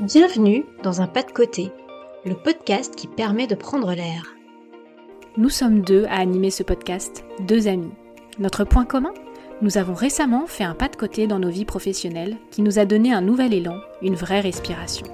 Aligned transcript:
Bienvenue 0.00 0.64
dans 0.82 1.02
un 1.02 1.06
pas 1.06 1.22
de 1.22 1.30
côté, 1.30 1.70
le 2.24 2.34
podcast 2.34 2.94
qui 2.96 3.06
permet 3.06 3.46
de 3.46 3.54
prendre 3.54 3.92
l'air. 3.92 4.34
Nous 5.36 5.50
sommes 5.50 5.82
deux 5.82 6.06
à 6.06 6.20
animer 6.20 6.50
ce 6.50 6.62
podcast, 6.62 7.22
deux 7.40 7.68
amis. 7.68 7.92
Notre 8.38 8.64
point 8.64 8.86
commun 8.86 9.12
Nous 9.60 9.76
avons 9.76 9.92
récemment 9.92 10.46
fait 10.46 10.64
un 10.64 10.74
pas 10.74 10.88
de 10.88 10.96
côté 10.96 11.26
dans 11.26 11.38
nos 11.38 11.50
vies 11.50 11.66
professionnelles 11.66 12.38
qui 12.50 12.62
nous 12.62 12.78
a 12.78 12.86
donné 12.86 13.12
un 13.12 13.20
nouvel 13.20 13.52
élan, 13.52 13.78
une 14.00 14.14
vraie 14.14 14.40
respiration. 14.40 15.06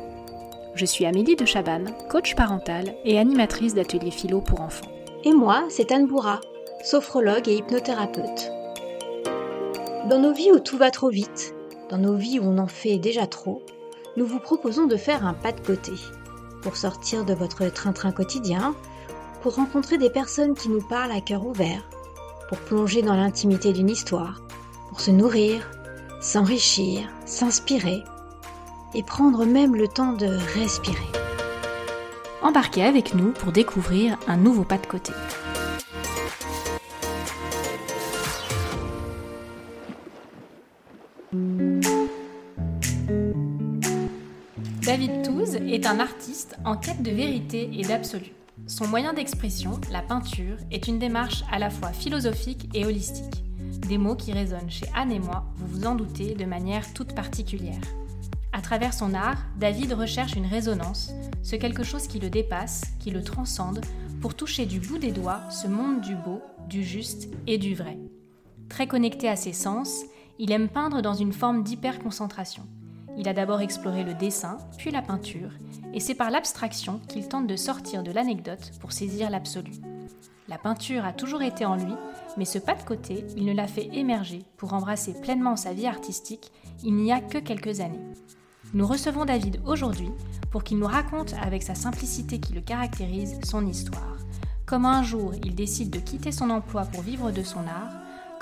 Je 0.77 0.87
suis 0.87 1.05
Amélie 1.05 1.35
de 1.35 1.47
Chabanne, 1.47 1.93
coach 2.09 2.37
parentale 2.37 2.95
et 3.05 3.19
animatrice 3.19 3.75
d'ateliers 3.75 4.13
philo 4.13 4.41
pour 4.41 4.61
enfants. 4.61 4.93
Et 5.25 5.33
moi, 5.33 5.65
c'est 5.69 5.91
Anne 5.91 6.07
Bourra, 6.07 6.41
sophrologue 6.85 7.49
et 7.49 7.57
hypnothérapeute. 7.57 8.53
Dans 10.09 10.21
nos 10.21 10.33
vies 10.33 10.53
où 10.53 10.61
tout 10.61 10.77
va 10.79 10.93
trop 10.93 11.09
vite, 11.09 11.57
dans 11.91 11.99
nos 11.99 12.15
vies 12.15 12.39
où 12.39 12.45
on 12.45 12.59
en 12.59 12.69
fait 12.69 12.99
déjà 12.99 13.27
trop, 13.27 13.65
nous 14.17 14.27
vous 14.27 14.39
proposons 14.41 14.87
de 14.87 14.97
faire 14.97 15.27
un 15.27 15.35
pas 15.35 15.53
de 15.53 15.61
côté 15.61 15.93
pour 16.63 16.77
sortir 16.77 17.25
de 17.25 17.35
votre 17.35 17.67
train-train 17.69 18.13
quotidien, 18.13 18.75
pour 19.43 19.55
rencontrer 19.55 19.99
des 19.99 20.11
personnes 20.11 20.55
qui 20.55 20.69
nous 20.69 20.81
parlent 20.81 21.13
à 21.13 21.21
cœur 21.21 21.47
ouvert, 21.47 21.83
pour 22.49 22.59
plonger 22.59 23.03
dans 23.03 23.15
l'intimité 23.15 23.73
d'une 23.73 23.91
histoire, 23.91 24.43
pour 24.89 25.01
se 25.01 25.11
nourrir, 25.11 25.71
s'enrichir, 26.21 27.09
s'inspirer 27.25 28.03
et 28.95 29.03
prendre 29.03 29.45
même 29.45 29.77
le 29.77 29.87
temps 29.87 30.13
de 30.13 30.27
respirer. 30.59 30.97
Embarquez 32.43 32.85
avec 32.85 33.15
nous 33.15 33.33
pour 33.33 33.53
découvrir 33.53 34.19
un 34.27 34.37
nouveau 34.37 34.65
pas 34.65 34.79
de 34.79 34.87
côté. 34.87 35.13
Un 45.87 46.01
artiste 46.01 46.57
en 46.65 46.77
quête 46.77 47.03
de 47.03 47.13
vérité 47.13 47.71
et 47.73 47.83
d'absolu. 47.83 48.33
Son 48.67 48.89
moyen 48.89 49.13
d'expression, 49.13 49.81
la 49.93 50.03
peinture, 50.03 50.57
est 50.73 50.89
une 50.89 50.99
démarche 50.99 51.45
à 51.53 51.61
la 51.61 51.71
fois 51.71 51.93
philosophique 51.93 52.69
et 52.75 52.85
holistique. 52.85 53.45
Des 53.89 53.97
mots 53.97 54.17
qui 54.17 54.33
résonnent 54.33 54.71
chez 54.71 54.87
Anne 54.97 55.13
et 55.13 55.21
moi, 55.21 55.45
vous 55.55 55.67
vous 55.69 55.87
en 55.87 55.95
doutez, 55.95 56.35
de 56.35 56.45
manière 56.45 56.93
toute 56.93 57.15
particulière. 57.15 57.81
À 58.53 58.63
travers 58.63 58.95
son 58.95 59.15
art, 59.15 59.39
David 59.61 59.93
recherche 59.93 60.35
une 60.35 60.47
résonance, 60.47 61.13
ce 61.45 61.55
quelque 61.55 61.85
chose 61.85 62.09
qui 62.09 62.19
le 62.19 62.31
dépasse, 62.31 62.83
qui 62.99 63.13
le 63.13 63.23
transcende, 63.23 63.81
pour 64.21 64.35
toucher 64.35 64.67
du 64.67 64.81
bout 64.81 64.99
des 64.99 65.13
doigts 65.13 65.43
ce 65.51 65.69
monde 65.69 66.01
du 66.01 66.17
beau, 66.17 66.43
du 66.69 66.83
juste 66.83 67.29
et 67.47 67.59
du 67.59 67.77
vrai. 67.77 67.97
Très 68.69 68.89
connecté 68.89 69.29
à 69.29 69.37
ses 69.37 69.53
sens, 69.53 70.03
il 70.41 70.51
aime 70.51 70.69
peindre 70.69 71.01
dans 71.01 71.15
une 71.15 71.33
forme 71.33 71.63
d'hyperconcentration. 71.63 72.65
Il 73.17 73.29
a 73.29 73.33
d'abord 73.33 73.61
exploré 73.61 74.05
le 74.05 74.15
dessin, 74.15 74.59
puis 74.77 74.91
la 74.91 75.03
peinture, 75.03 75.51
et 75.95 76.01
c'est 76.01 76.15
par 76.15 76.31
l'abstraction 76.31 77.01
qu'il 77.09 77.29
tente 77.29 77.47
de 77.47 77.57
sortir 77.57 78.03
de 78.03 78.13
l'anecdote 78.13 78.73
pour 78.81 78.93
saisir 78.93 79.31
l'absolu. 79.31 79.73
La 80.49 80.59
peinture 80.59 81.05
a 81.05 81.13
toujours 81.13 81.43
été 81.43 81.65
en 81.65 81.77
lui, 81.77 81.95
mais 82.37 82.45
ce 82.45 82.59
pas 82.59 82.75
de 82.75 82.83
côté, 82.83 83.25
il 83.37 83.45
ne 83.47 83.53
l'a 83.55 83.67
fait 83.67 83.89
émerger 83.93 84.45
pour 84.57 84.75
embrasser 84.75 85.15
pleinement 85.21 85.57
sa 85.57 85.73
vie 85.73 85.87
artistique 85.87 86.53
il 86.85 86.95
n'y 86.95 87.13
a 87.13 87.21
que 87.21 87.39
quelques 87.39 87.81
années. 87.81 88.05
Nous 88.75 88.87
recevons 88.87 89.25
David 89.25 89.61
aujourd'hui 89.65 90.11
pour 90.51 90.63
qu'il 90.63 90.79
nous 90.79 90.87
raconte 90.87 91.35
avec 91.43 91.63
sa 91.63 91.75
simplicité 91.75 92.39
qui 92.39 92.53
le 92.53 92.61
caractérise 92.61 93.39
son 93.45 93.67
histoire. 93.67 94.17
Comment 94.67 94.91
un 94.91 95.03
jour 95.03 95.33
il 95.45 95.55
décide 95.55 95.91
de 95.91 96.01
quitter 96.01 96.33
son 96.33 96.51
emploi 96.51 96.83
pour 96.85 97.03
vivre 97.03 97.31
de 97.31 97.43
son 97.43 97.61
art, 97.61 97.93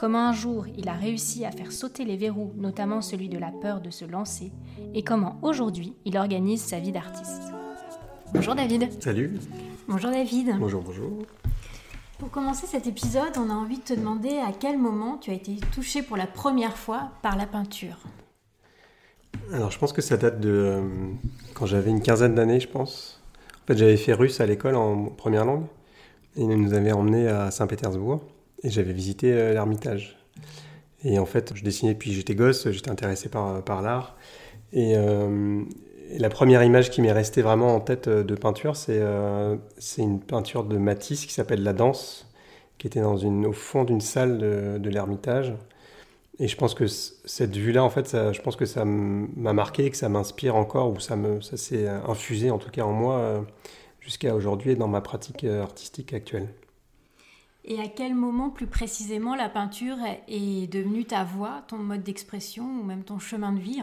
comment 0.05 0.29
un 0.29 0.35
jour 0.35 0.67
il 0.77 0.91
a 0.91 0.93
réussi 0.93 1.47
à 1.47 1.51
faire 1.51 1.73
sauter 1.73 2.05
les 2.05 2.19
verrous, 2.19 2.53
notamment 2.59 3.01
celui 3.01 3.31
de 3.31 3.39
la 3.39 3.51
peur 3.51 3.81
de 3.81 3.89
se 3.89 4.05
lancer, 4.05 4.53
et 4.93 5.03
comment 5.03 5.39
aujourd'hui 5.41 5.97
il 6.05 6.19
organise 6.19 6.61
sa 6.61 6.79
vie 6.79 6.93
d'artiste. 6.93 7.41
Bonjour 8.35 8.55
David. 8.55 9.03
Salut. 9.03 9.39
Bonjour 9.89 10.11
David. 10.11 10.57
Bonjour, 10.59 10.83
bonjour. 10.83 11.23
Pour 12.19 12.31
commencer 12.31 12.67
cet 12.67 12.87
épisode, 12.87 13.33
on 13.39 13.49
a 13.49 13.55
envie 13.55 13.79
de 13.79 13.83
te 13.83 13.95
demander 13.95 14.37
à 14.47 14.53
quel 14.53 14.77
moment 14.77 15.17
tu 15.17 15.31
as 15.31 15.35
été 15.35 15.57
touché 15.73 16.03
pour 16.03 16.19
la 16.19 16.27
première 16.27 16.77
fois 16.77 17.13
par 17.23 17.39
la 17.39 17.47
peinture. 17.47 17.97
Alors 19.55 19.71
je 19.71 19.79
pense 19.79 19.95
que 19.95 20.03
ça 20.03 20.19
date 20.19 20.39
de 20.39 20.51
euh, 20.51 20.83
quand 21.55 21.65
j'avais 21.65 21.89
une 21.89 22.03
quinzaine 22.03 22.35
d'années, 22.35 22.61
je 22.61 22.69
pense. 22.69 23.23
En 23.63 23.67
fait, 23.69 23.79
j'avais 23.79 23.97
fait 23.97 24.13
russe 24.13 24.39
à 24.43 24.45
l'école 24.45 24.75
en 24.75 25.07
première 25.07 25.47
langue. 25.47 25.65
Et 26.37 26.43
ils 26.43 26.49
nous 26.49 26.75
avaient 26.75 26.93
emmenés 26.93 27.27
à 27.27 27.51
Saint-Pétersbourg. 27.51 28.21
Et 28.65 28.71
j'avais 28.71 28.93
visité 28.93 29.33
euh, 29.33 29.53
l'Ermitage. 29.53 30.17
Et 31.05 31.19
en 31.19 31.27
fait, 31.27 31.53
je 31.55 31.63
dessinais 31.63 31.95
depuis 31.95 32.13
j'étais 32.13 32.35
gosse, 32.35 32.69
j'étais 32.71 32.91
intéressé 32.91 33.29
par, 33.29 33.63
par 33.63 33.83
l'art. 33.83 34.17
Et, 34.73 34.97
euh, 34.97 35.63
et 36.11 36.19
la 36.19 36.31
première 36.31 36.65
image 36.65 36.91
qui 36.91 37.01
m'est 37.03 37.13
restée 37.13 37.43
vraiment 37.43 37.77
en 37.77 37.81
tête 37.81 38.09
de 38.09 38.35
peinture, 38.35 38.75
c'est 38.75 38.99
euh, 39.01 39.57
une 39.99 40.21
peinture 40.21 40.65
de 40.65 40.79
Matisse 40.79 41.27
qui 41.27 41.33
s'appelle 41.33 41.63
La 41.63 41.73
Danse, 41.73 42.27
qui 42.79 42.89
était 42.89 43.01
dans 43.01 43.17
une, 43.17 43.47
au 43.47 43.53
fond 43.53 43.85
d'une 43.85 44.01
salle 44.01 44.39
de, 44.39 44.79
de 44.79 44.91
l'Ermitage. 44.91 45.55
Et 46.41 46.49
je 46.49 46.57
pense 46.57 46.75
que 46.75 46.87
cette 46.87 47.57
vue-là, 47.57 47.85
en 47.85 47.91
fait, 47.91 48.11
je 48.11 48.41
pense 48.43 48.57
que 48.57 48.67
ça 48.67 48.85
m'a 48.85 49.53
marqué, 49.53 49.89
que 49.91 49.97
ça 49.97 50.09
m'inspire 50.09 50.57
encore, 50.57 50.91
ou 50.91 50.99
ça, 50.99 51.17
ça 51.41 51.57
s'est 51.57 51.87
infusé 51.89 52.51
en 52.51 52.59
tout 52.59 52.71
cas 52.71 52.83
en 52.83 52.93
moi 52.93 53.19
euh, 53.19 53.41
jusqu'à 54.01 54.35
aujourd'hui 54.35 54.73
et 54.73 54.77
dans 54.77 54.89
ma 54.89 55.01
pratique 55.01 55.45
euh, 55.45 55.63
artistique 55.63 56.13
actuelle. 56.13 56.49
Et 57.67 57.81
à 57.81 57.89
quel 57.89 58.15
moment 58.15 58.51
plus 58.51 58.67
précisément 58.67 59.35
la 59.35 59.49
peinture 59.49 59.97
est 60.29 60.71
devenue 60.71 61.05
ta 61.05 61.25
voix, 61.25 61.63
ton 61.67 61.79
mode 61.79 62.03
d'expression 62.03 62.65
ou 62.65 62.85
même 62.85 63.05
ton 63.05 63.19
chemin 63.19 63.53
de 63.53 63.61
vie? 63.61 63.83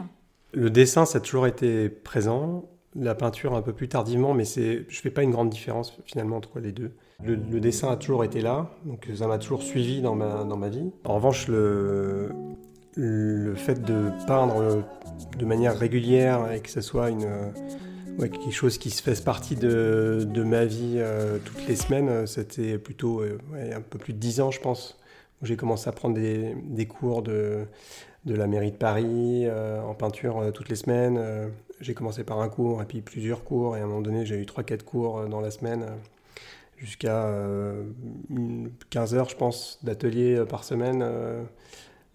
Le 0.52 0.70
dessin, 0.70 1.04
ça 1.04 1.18
a 1.18 1.20
toujours 1.20 1.48
été 1.48 1.88
présent. 1.88 2.68
La 2.94 3.14
peinture, 3.14 3.54
un 3.54 3.62
peu 3.62 3.72
plus 3.72 3.88
tardivement, 3.88 4.34
mais 4.34 4.44
c'est, 4.44 4.84
je 4.88 5.00
fais 5.00 5.10
pas 5.10 5.22
une 5.22 5.30
grande 5.30 5.50
différence 5.50 5.98
finalement 6.04 6.36
entre 6.36 6.60
les 6.60 6.72
deux. 6.72 6.92
Le, 7.24 7.36
dessin 7.60 7.90
a 7.90 7.96
toujours 7.96 8.24
été 8.24 8.40
là, 8.40 8.70
donc 8.84 9.08
ça 9.14 9.26
m'a 9.26 9.38
toujours 9.38 9.62
suivi 9.62 10.02
dans 10.02 10.14
ma, 10.14 10.44
dans 10.44 10.56
ma 10.56 10.68
vie. 10.68 10.90
En 11.04 11.14
revanche, 11.14 11.48
le, 11.48 12.30
le 12.96 13.54
fait 13.54 13.82
de 13.82 14.10
peindre 14.26 14.84
de 15.38 15.44
manière 15.44 15.76
régulière 15.78 16.52
et 16.52 16.60
que 16.60 16.68
ce 16.68 16.80
soit 16.80 17.10
une, 17.10 17.28
quelque 18.18 18.50
chose 18.50 18.78
qui 18.78 18.90
se 18.90 19.02
fasse 19.02 19.20
partie 19.20 19.56
de, 19.56 20.26
ma 20.44 20.64
vie 20.64 20.94
euh, 20.96 21.38
toutes 21.44 21.66
les 21.66 21.76
semaines, 21.76 22.26
c'était 22.26 22.78
plutôt 22.78 23.20
euh, 23.20 23.38
un 23.74 23.80
peu 23.80 23.98
plus 23.98 24.12
de 24.12 24.18
10 24.18 24.40
ans, 24.40 24.50
je 24.50 24.60
pense. 24.60 24.98
où 25.40 25.46
J'ai 25.46 25.56
commencé 25.56 25.88
à 25.88 25.92
prendre 25.92 26.14
des, 26.14 26.86
cours 26.86 27.22
de, 27.22 27.64
de 28.24 28.34
la 28.34 28.46
mairie 28.46 28.72
de 28.72 28.76
Paris 28.76 29.44
euh, 29.46 29.80
en 29.82 29.94
peinture 29.94 30.52
toutes 30.52 30.68
les 30.68 30.76
semaines. 30.76 31.20
J'ai 31.80 31.94
commencé 31.94 32.22
par 32.22 32.40
un 32.40 32.48
cours 32.48 32.80
et 32.82 32.84
puis 32.84 33.00
plusieurs 33.00 33.44
cours. 33.44 33.76
Et 33.76 33.80
à 33.80 33.84
un 33.84 33.86
moment 33.86 34.02
donné, 34.02 34.24
j'ai 34.24 34.36
eu 34.36 34.44
3-4 34.44 34.82
cours 34.84 35.26
dans 35.26 35.40
la 35.40 35.50
semaine 35.50 35.86
jusqu'à 36.76 37.26
euh, 37.26 37.84
une- 38.30 38.70
15 38.90 39.14
heures, 39.14 39.28
je 39.28 39.36
pense, 39.36 39.78
d'atelier 39.82 40.44
par 40.48 40.64
semaine 40.64 41.04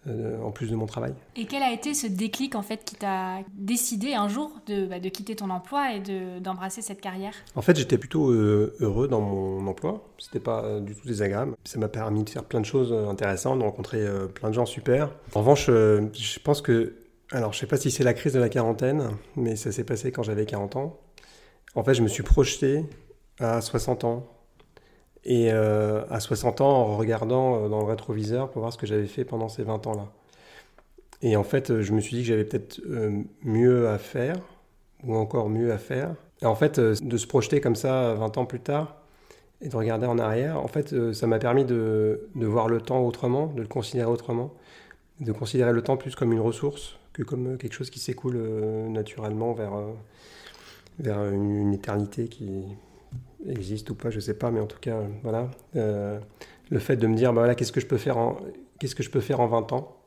euh, 0.07 0.41
en 0.41 0.51
plus 0.51 0.69
de 0.71 0.75
mon 0.75 0.85
travail. 0.85 1.13
Et 1.35 1.45
quel 1.45 1.61
a 1.63 1.71
été 1.71 1.93
ce 1.93 2.07
déclic 2.07 2.55
en 2.55 2.61
fait 2.61 2.83
qui 2.85 2.95
t'a 2.95 3.39
décidé 3.53 4.13
un 4.13 4.27
jour 4.27 4.51
de, 4.67 4.85
bah, 4.85 4.99
de 4.99 5.09
quitter 5.09 5.35
ton 5.35 5.49
emploi 5.49 5.93
et 5.93 5.99
de- 5.99 6.39
d'embrasser 6.39 6.81
cette 6.81 7.01
carrière? 7.01 7.33
En 7.55 7.61
fait, 7.61 7.75
j'étais 7.77 7.97
plutôt 7.97 8.31
euh, 8.31 8.75
heureux 8.79 9.07
dans 9.07 9.21
mon 9.21 9.65
emploi. 9.67 10.07
C'était 10.17 10.39
pas 10.39 10.63
euh, 10.63 10.79
du 10.79 10.95
tout 10.95 11.07
désagréable. 11.07 11.55
Ça 11.65 11.77
m'a 11.79 11.87
permis 11.89 12.23
de 12.23 12.29
faire 12.29 12.43
plein 12.43 12.61
de 12.61 12.65
choses 12.65 12.93
intéressantes, 12.93 13.59
de 13.59 13.63
rencontrer 13.63 14.05
plein 14.33 14.49
de 14.49 14.53
gens 14.53 14.65
super. 14.65 15.09
En 15.35 15.39
revanche, 15.41 15.67
je 15.67 16.39
pense 16.43 16.61
que, 16.61 16.95
alors, 17.31 17.51
je 17.53 17.59
sais 17.59 17.67
pas 17.67 17.77
si 17.77 17.91
c'est 17.91 18.03
la 18.03 18.13
crise 18.13 18.33
de 18.33 18.39
la 18.39 18.49
quarantaine, 18.49 19.09
mais 19.35 19.55
ça 19.55 19.71
s'est 19.71 19.83
passé 19.83 20.11
quand 20.11 20.23
j'avais 20.23 20.45
40 20.45 20.75
ans. 20.77 20.99
En 21.75 21.83
fait, 21.83 21.93
je 21.93 22.01
me 22.01 22.07
suis 22.07 22.23
projeté 22.23 22.85
à 23.39 23.61
60 23.61 24.03
ans. 24.05 24.25
Et 25.27 25.51
euh, 25.51 26.03
à 26.09 26.21
60 26.21 26.61
ans, 26.61 26.69
en 26.69 26.95
regardant 26.95 27.65
euh, 27.65 27.67
dans 27.67 27.79
le 27.79 27.85
rétroviseur 27.85 28.49
pour 28.49 28.61
voir 28.61 28.71
ce 28.71 28.77
que 28.77 28.87
j'avais 28.87 29.07
fait 29.07 29.25
pendant 29.25 29.49
ces 29.49 29.61
20 29.61 29.85
ans-là. 29.85 30.07
Et 31.21 31.35
en 31.35 31.43
fait, 31.43 31.69
euh, 31.69 31.81
je 31.81 31.91
me 31.91 31.99
suis 31.99 32.15
dit 32.15 32.21
que 32.21 32.29
j'avais 32.29 32.45
peut-être 32.45 32.81
mieux 33.43 33.89
à 33.89 33.97
faire, 33.97 34.37
ou 35.03 35.15
encore 35.15 35.49
mieux 35.49 35.73
à 35.73 35.77
faire. 35.77 36.15
Et 36.41 36.45
en 36.45 36.55
fait, 36.55 36.79
de 36.79 37.17
se 37.17 37.27
projeter 37.27 37.59
comme 37.59 37.75
ça 37.75 38.13
20 38.13 38.37
ans 38.37 38.45
plus 38.45 38.61
tard 38.61 39.01
et 39.59 39.67
de 39.67 39.75
regarder 39.75 40.05
en 40.07 40.17
arrière, 40.17 40.63
en 40.63 40.67
fait, 40.67 40.95
ça 41.13 41.27
m'a 41.27 41.39
permis 41.39 41.65
de, 41.65 42.29
voir 42.35 42.69
le 42.69 42.79
temps 42.79 43.05
autrement, 43.05 43.47
de 43.47 43.61
le 43.61 43.67
considérer 43.67 44.09
autrement, 44.09 44.53
de 45.19 45.31
considérer 45.33 45.73
le 45.73 45.81
temps 45.81 45.97
plus 45.97 46.15
comme 46.15 46.31
une 46.31 46.39
ressource 46.39 46.97
que 47.11 47.23
comme 47.23 47.57
quelque 47.57 47.73
chose 47.73 47.89
qui 47.89 47.99
s'écoule 47.99 48.37
naturellement 48.89 49.53
vers, 49.53 49.73
vers 50.99 51.25
une, 51.25 51.55
une 51.55 51.73
éternité 51.73 52.27
qui 52.27 52.65
existe 53.45 53.89
ou 53.89 53.95
pas, 53.95 54.09
je 54.09 54.19
sais 54.19 54.37
pas, 54.37 54.51
mais 54.51 54.59
en 54.59 54.65
tout 54.65 54.79
cas, 54.79 54.99
voilà. 55.23 55.49
Euh, 55.75 56.19
le 56.69 56.79
fait 56.79 56.97
de 56.97 57.07
me 57.07 57.15
dire, 57.15 57.33
bah 57.33 57.41
voilà, 57.41 57.55
qu'est-ce 57.55 57.71
que 57.71 57.79
je 57.79 57.85
peux 57.85 57.97
faire 57.97 58.17
en, 58.17 58.37
qu'est-ce 58.79 58.95
que 58.95 59.03
je 59.03 59.09
peux 59.09 59.21
faire 59.21 59.39
en 59.39 59.47
20 59.47 59.71
ans? 59.73 59.97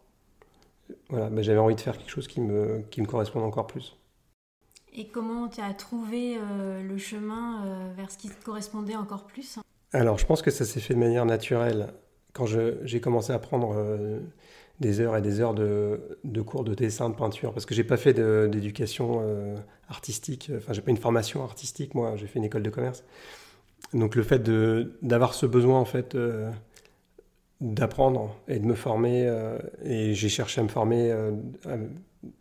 Voilà, 1.09 1.31
bah, 1.31 1.43
j'avais 1.43 1.59
envie 1.59 1.75
de 1.75 1.81
faire 1.81 1.97
quelque 1.97 2.11
chose 2.11 2.29
qui 2.29 2.41
me, 2.41 2.83
qui 2.91 3.01
me 3.01 3.07
corresponde 3.07 3.45
encore 3.45 3.67
plus. 3.67 3.97
Et 4.93 5.07
comment 5.07 5.49
tu 5.49 5.61
as 5.61 5.73
trouvé 5.73 6.37
euh, 6.37 6.83
le 6.83 6.99
chemin 6.99 7.65
euh, 7.65 7.93
vers 7.97 8.11
ce 8.11 8.19
qui 8.19 8.29
te 8.29 8.45
correspondait 8.45 8.97
encore 8.97 9.27
plus? 9.27 9.59
Alors, 9.93 10.19
je 10.19 10.27
pense 10.27 10.43
que 10.43 10.51
ça 10.51 10.65
s'est 10.65 10.81
fait 10.81 10.95
de 10.95 10.99
manière 10.99 11.27
naturelle. 11.27 11.95
Quand 12.33 12.47
j'ai 12.47 13.01
commencé 13.01 13.33
à 13.33 13.41
prendre 13.41 13.75
des 14.81 15.01
heures 15.01 15.17
et 15.17 15.23
des 15.23 15.41
heures 15.41 15.55
de, 15.55 16.01
cours 16.45 16.65
de 16.65 16.75
dessin, 16.75 17.11
de 17.11 17.15
peinture, 17.15 17.53
parce 17.53 17.67
que 17.67 17.75
j'ai 17.75 17.85
pas 17.85 17.99
fait 17.99 18.15
d'éducation 18.15 19.21
euh, 19.23 19.57
artistique, 19.89 20.51
enfin 20.57 20.73
j'ai 20.73 20.81
pas 20.81 20.91
une 20.91 20.97
formation 20.97 21.45
artistique, 21.45 21.95
moi 21.95 22.15
j'ai 22.17 22.27
fait 22.27 22.39
une 22.39 22.47
école 22.47 22.63
de 22.63 22.71
commerce. 22.71 23.05
Donc 23.93 24.15
le 24.15 24.23
fait 24.23 24.43
d'avoir 25.03 25.35
ce 25.35 25.47
besoin 25.47 25.79
en 25.79 25.85
fait 25.85 26.15
euh, 26.15 26.51
d'apprendre 27.61 28.35
et 28.49 28.59
de 28.59 28.65
me 28.65 28.75
former, 28.75 29.27
euh, 29.27 29.59
et 29.85 30.15
j'ai 30.15 30.31
cherché 30.31 30.61
à 30.61 30.65
me 30.65 30.69
former 30.69 31.15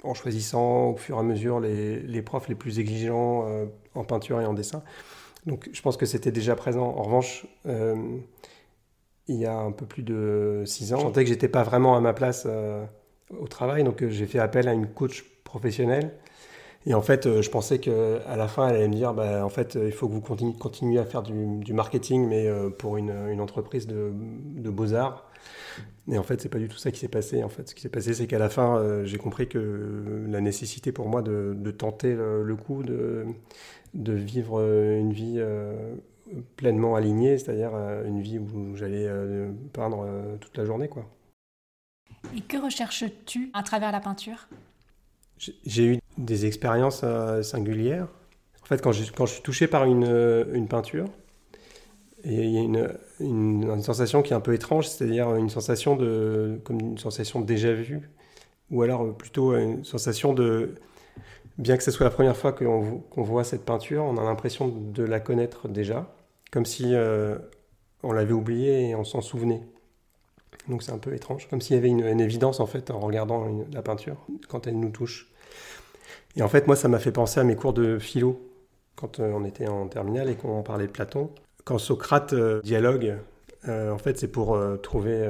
en 0.04 0.14
choisissant 0.14 0.92
au 0.92 0.98
fur 0.98 1.18
et 1.18 1.20
à 1.20 1.24
mesure 1.24 1.60
les 1.60 2.22
profs 2.22 2.48
les 2.48 2.56
plus 2.56 2.80
exigeants 2.80 3.46
en 3.96 4.04
peinture 4.06 4.40
et 4.40 4.46
en 4.46 4.54
dessin. 4.54 4.82
Donc 5.46 5.70
je 5.72 5.82
pense 5.82 5.98
que 5.98 6.06
c'était 6.06 6.32
déjà 6.32 6.56
présent. 6.56 6.86
En 6.86 7.04
revanche, 7.04 7.48
il 9.30 9.38
y 9.38 9.46
a 9.46 9.56
un 9.56 9.72
peu 9.72 9.86
plus 9.86 10.04
de 10.04 10.64
six 10.66 10.92
ans. 10.92 10.98
Je 10.98 11.04
sentais 11.04 11.24
que 11.24 11.30
j'étais 11.30 11.48
pas 11.48 11.64
vraiment 11.64 11.96
à 11.96 12.02
ma 12.02 12.14
place 12.14 12.46
euh, 12.48 12.84
au 13.40 13.48
travail, 13.48 13.84
donc 13.84 14.02
euh, 14.02 14.10
j'ai 14.10 14.26
fait 14.26 14.40
appel 14.40 14.68
à 14.68 14.74
une 14.74 14.88
coach 14.88 15.24
professionnelle. 15.44 16.14
Et 16.88 16.96
en 16.96 17.02
fait, 17.02 17.28
euh, 17.28 17.42
je 17.44 17.50
pensais 17.52 17.78
qu'à 17.78 18.36
la 18.36 18.48
fin, 18.48 18.68
elle 18.70 18.78
allait 18.78 18.88
me 18.88 18.96
dire, 18.96 19.14
bah, 19.14 19.46
en 19.46 19.50
fait, 19.50 19.78
il 19.82 19.92
faut 19.92 20.08
que 20.08 20.14
vous 20.14 20.22
continuiez, 20.22 21.00
à 21.00 21.06
faire 21.06 21.22
du, 21.22 21.74
marketing, 21.74 22.28
mais 22.28 22.50
pour 22.80 22.98
une, 22.98 23.40
entreprise 23.40 23.86
de, 23.86 24.12
beaux-arts. 24.70 25.30
Et 26.12 26.18
en 26.18 26.24
fait, 26.24 26.42
c'est 26.42 26.50
pas 26.50 26.58
du 26.58 26.68
tout 26.68 26.78
ça 26.78 26.90
qui 26.90 27.00
s'est 27.00 27.08
passé. 27.08 27.44
En 27.44 27.50
fait, 27.50 27.70
ce 27.70 27.76
qui 27.76 27.82
s'est 27.82 27.90
passé, 27.90 28.16
c'est 28.16 28.26
qu'à 28.26 28.40
la 28.40 28.50
fin, 28.50 29.04
j'ai 29.04 29.20
compris 29.20 29.48
que 29.48 30.26
la 30.28 30.42
nécessité 30.42 30.92
pour 30.92 31.08
moi 31.08 31.22
de, 31.22 31.72
tenter 31.72 32.16
le, 32.16 32.56
coup, 32.56 32.82
de 32.82 34.14
vivre 34.14 34.60
une 34.62 35.14
vie 35.14 35.40
pleinement 36.56 36.96
aligné, 36.96 37.38
c'est-à-dire 37.38 37.72
euh, 37.74 38.06
une 38.06 38.22
vie 38.22 38.40
où 38.40 38.76
j'allais 38.76 39.06
euh, 39.08 39.52
peindre 39.74 40.06
euh, 40.06 40.38
toute 40.38 40.58
la 40.58 40.66
journée. 40.66 40.88
Quoi. 40.88 41.06
Et 42.36 42.42
que 42.42 42.58
recherches-tu 42.58 43.50
à 43.54 43.64
travers 43.64 43.92
la 43.92 44.00
peinture? 44.00 44.48
J'ai 45.66 45.86
eu 45.86 46.00
des 46.18 46.46
expériences 46.46 47.06
singulières. 47.44 48.08
En 48.62 48.66
fait, 48.66 48.82
quand 48.82 48.92
je, 48.92 49.10
quand 49.12 49.26
je 49.26 49.34
suis 49.36 49.42
touché 49.42 49.68
par 49.68 49.86
une, 49.86 50.04
une 50.54 50.68
peinture, 50.68 51.06
et 52.26 52.44
il 52.44 52.52
y 52.52 52.58
a 52.58 52.62
une, 52.62 52.94
une, 53.22 53.82
sensation 53.82 54.22
qui 54.22 54.34
est 54.34 54.36
un 54.36 54.42
peu 54.42 54.54
étrange, 54.54 54.90
c'est-à-dire 54.90 55.34
une 55.36 55.50
sensation 55.50 55.96
de, 55.96 56.60
comme 56.66 56.82
une 56.82 56.98
sensation 56.98 57.40
de 57.40 57.46
déjà 57.46 57.72
vu, 57.72 58.10
ou 58.70 58.82
alors 58.82 59.16
plutôt 59.16 59.56
une 59.56 59.86
sensation 59.86 60.34
de 60.34 60.76
bien 61.58 61.78
que 61.78 61.84
ce 61.84 61.92
soit 61.92 62.04
la 62.04 62.10
première 62.10 62.36
fois 62.36 62.52
qu'on 62.52 63.02
voit 63.16 63.46
cette 63.46 63.64
peinture, 63.64 64.04
on 64.04 64.18
a 64.18 64.24
l'impression 64.24 64.68
de 64.68 65.04
la 65.04 65.22
connaître 65.22 65.70
déjà 65.70 66.14
comme 66.52 66.66
si 66.66 66.96
euh, 66.96 67.38
on 68.04 68.12
l'avait 68.12 68.34
oublié 68.34 68.90
et 68.90 68.96
on 68.96 69.04
s'en 69.04 69.22
souvenait. 69.22 69.62
Donc 70.68 70.84
c'est 70.84 70.92
un 70.92 70.98
peu 70.98 71.14
étrange, 71.14 71.48
comme 71.50 71.62
s'il 71.62 71.76
y 71.76 71.80
avait 71.80 71.90
une, 71.90 72.20
évidence 72.20 72.60
en 72.60 72.68
fait 72.68 72.92
en 72.92 73.00
regardant 73.00 73.48
la 73.72 73.82
peinture 73.82 74.18
quand 74.48 74.68
elle 74.68 74.80
nous 74.80 74.90
touche. 74.90 75.32
Et 76.36 76.44
en 76.44 76.48
fait, 76.48 76.68
moi, 76.68 76.76
ça 76.76 76.88
m'a 76.88 77.00
fait 77.00 77.12
penser 77.12 77.40
à 77.40 77.44
mes 77.44 77.56
cours 77.56 77.74
de 77.74 77.98
philo 77.98 78.40
quand 78.96 79.20
euh, 79.20 79.32
on 79.34 79.44
était 79.46 79.68
en 79.68 79.88
terminale 79.88 80.30
et 80.30 80.36
qu'on 80.36 80.62
parlait 80.62 80.86
de 80.86 80.92
Platon. 80.92 81.32
Quand 81.64 81.78
Socrate 81.78 82.34
euh, 82.34 82.62
dialogue, 82.62 83.16
en 83.68 83.98
fait, 83.98 84.18
c'est 84.18 84.30
pour 84.30 84.58
trouver 84.82 85.28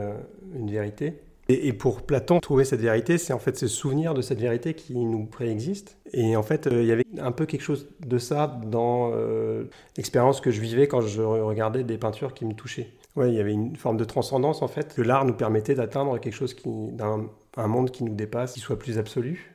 une 0.53 0.69
vérité. 0.69 1.19
Et, 1.49 1.73
pour 1.73 2.03
Platon, 2.03 2.39
trouver 2.39 2.63
cette 2.63 2.79
vérité, 2.79 3.17
c'est 3.17 3.33
en 3.33 3.39
fait 3.39 3.57
se 3.57 3.67
souvenir 3.67 4.13
de 4.13 4.21
cette 4.21 4.39
vérité 4.39 4.75
qui 4.75 4.93
nous 4.93 5.25
préexiste. 5.25 5.97
Et 6.13 6.35
en 6.35 6.43
fait, 6.43 6.67
euh, 6.67 6.81
il 6.81 6.87
y 6.87 6.91
avait 6.91 7.05
un 7.19 7.31
peu 7.31 7.47
quelque 7.47 7.63
chose 7.63 7.87
de 8.05 8.17
ça 8.19 8.59
dans 8.67 9.11
euh, 9.15 9.63
l'expérience 9.97 10.41
que 10.41 10.51
je 10.51 10.61
vivais 10.61 10.87
quand 10.87 11.01
je 11.01 11.21
regardais 11.23 11.83
des 11.83 11.97
peintures 11.97 12.35
qui 12.35 12.45
me 12.45 12.53
touchaient. 12.53 12.91
Ouais, 13.15 13.29
il 13.29 13.35
y 13.35 13.39
avait 13.39 13.53
une 13.53 13.75
forme 13.75 13.97
de 13.97 14.03
transcendance 14.05 14.61
en 14.61 14.67
fait, 14.67 14.93
que 14.93 15.01
l'art 15.01 15.25
nous 15.25 15.33
permettait 15.33 15.73
d'atteindre 15.73 16.19
quelque 16.19 16.35
chose 16.35 16.53
qui, 16.53 16.69
d'un 16.91 17.27
un 17.57 17.67
monde 17.67 17.91
qui 17.91 18.03
nous 18.03 18.15
dépasse, 18.15 18.53
qui 18.53 18.59
soit 18.59 18.79
plus 18.79 18.97
absolu. 18.97 19.51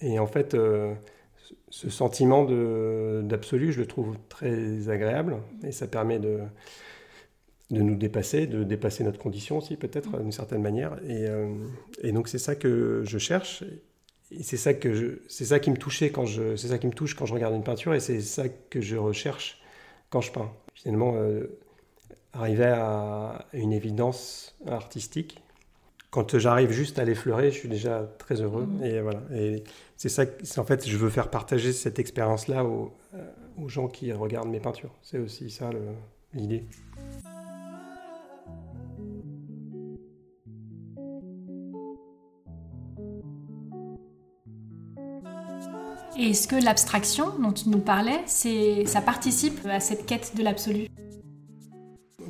Et 0.00 0.18
en 0.18 0.26
fait, 0.26 0.54
euh, 0.54 0.94
ce 1.70 1.90
sentiment 1.90 2.44
d'absolu, 3.22 3.72
je 3.72 3.80
le 3.80 3.86
trouve 3.86 4.16
très 4.28 4.88
agréable 4.88 5.38
et 5.62 5.72
ça 5.72 5.86
permet 5.86 6.18
de, 6.18 6.40
de 7.70 7.82
nous 7.82 7.96
dépasser, 7.96 8.46
de 8.46 8.62
dépasser 8.64 9.02
notre 9.02 9.18
condition 9.18 9.58
aussi 9.58 9.76
peut-être 9.76 10.18
d'une 10.20 10.32
certaine 10.32 10.62
manière. 10.62 10.98
Et, 11.04 11.26
euh, 11.26 11.52
et 12.02 12.12
donc 12.12 12.28
c'est 12.28 12.38
ça 12.38 12.54
que 12.54 13.02
je 13.04 13.18
cherche. 13.18 13.64
Et 14.30 14.42
c'est 14.42 14.56
ça 14.56 14.74
que 14.74 15.22
c'est 15.28 15.44
ça 15.44 15.60
qui 15.60 15.70
me 15.70 15.76
touchait 15.76 16.10
quand 16.10 16.26
je, 16.26 16.56
c'est 16.56 16.68
ça 16.68 16.78
qui 16.78 16.86
me 16.86 16.92
touche 16.92 17.14
quand 17.14 17.26
je 17.26 17.34
regarde 17.34 17.54
une 17.54 17.62
peinture 17.62 17.94
et 17.94 18.00
c'est 18.00 18.20
ça 18.20 18.48
que 18.48 18.80
je 18.80 18.96
recherche 18.96 19.60
quand 20.10 20.20
je 20.20 20.32
peins. 20.32 20.50
Finalement, 20.74 21.14
euh, 21.16 21.58
arriver 22.32 22.66
à 22.66 23.46
une 23.52 23.72
évidence 23.72 24.56
artistique. 24.66 25.42
Quand 26.10 26.38
j'arrive 26.38 26.70
juste 26.70 26.98
à 26.98 27.04
l'effleurer, 27.04 27.50
je 27.50 27.58
suis 27.58 27.68
déjà 27.68 28.08
très 28.18 28.40
heureux. 28.40 28.66
Mmh. 28.66 28.84
Et 28.84 29.00
voilà. 29.00 29.22
Et 29.34 29.64
c'est 29.96 30.08
ça, 30.08 30.24
c'est 30.42 30.60
en 30.60 30.64
fait, 30.64 30.88
je 30.88 30.96
veux 30.96 31.10
faire 31.10 31.30
partager 31.30 31.72
cette 31.72 31.98
expérience-là 31.98 32.64
aux, 32.64 32.92
euh, 33.14 33.30
aux 33.58 33.68
gens 33.68 33.88
qui 33.88 34.12
regardent 34.12 34.48
mes 34.48 34.60
peintures. 34.60 34.94
C'est 35.02 35.18
aussi 35.18 35.50
ça 35.50 35.70
l'idée. 36.32 36.64
Est-ce 46.18 46.48
que 46.48 46.56
l'abstraction 46.56 47.26
dont 47.40 47.52
tu 47.52 47.68
nous 47.68 47.78
parlais, 47.78 48.20
ça 48.26 49.00
participe 49.00 49.64
à 49.66 49.80
cette 49.80 50.06
quête 50.06 50.32
de 50.36 50.42
l'absolu? 50.42 50.88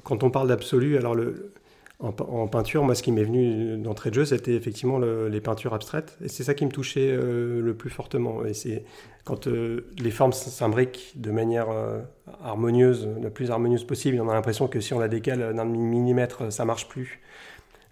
Quand 0.05 0.23
on 0.23 0.31
parle 0.31 0.49
d'absolu, 0.49 0.97
alors 0.97 1.15
le, 1.15 1.53
en, 1.99 2.47
peinture, 2.47 2.85
moi, 2.85 2.95
ce 2.95 3.03
qui 3.03 3.11
m'est 3.11 3.25
venu 3.25 3.79
d'entrée 3.79 4.11
de 4.11 4.17
jeu, 4.17 4.25
c'était 4.27 4.53
effectivement 4.53 4.99
les 4.99 5.41
peintures 5.41 5.73
abstraites. 5.73 6.19
Et 6.23 6.29
c'est 6.29 6.45
ça 6.45 6.53
qui 6.53 6.67
me 6.67 6.71
touchait 6.71 7.11
euh, 7.11 7.63
le 7.63 7.75
plus 7.75 7.89
fortement. 7.89 8.45
Et 8.45 8.53
c'est 8.53 8.85
quand 9.25 9.47
euh, 9.47 9.87
les 9.99 10.11
formes 10.11 10.33
s'imbriquent 10.33 11.13
de 11.17 11.31
manière 11.31 11.71
euh, 11.71 12.03
harmonieuse, 12.43 13.09
la 13.23 13.31
plus 13.31 13.51
harmonieuse 13.51 13.85
possible, 13.85 14.21
on 14.21 14.29
a 14.29 14.35
l'impression 14.35 14.69
que 14.69 14.79
si 14.81 14.93
on 14.93 14.99
la 14.99 15.09
décale 15.09 15.55
d'un 15.55 15.65
millimètre, 15.65 16.53
ça 16.53 16.67
marche 16.67 16.87
plus. 16.89 17.21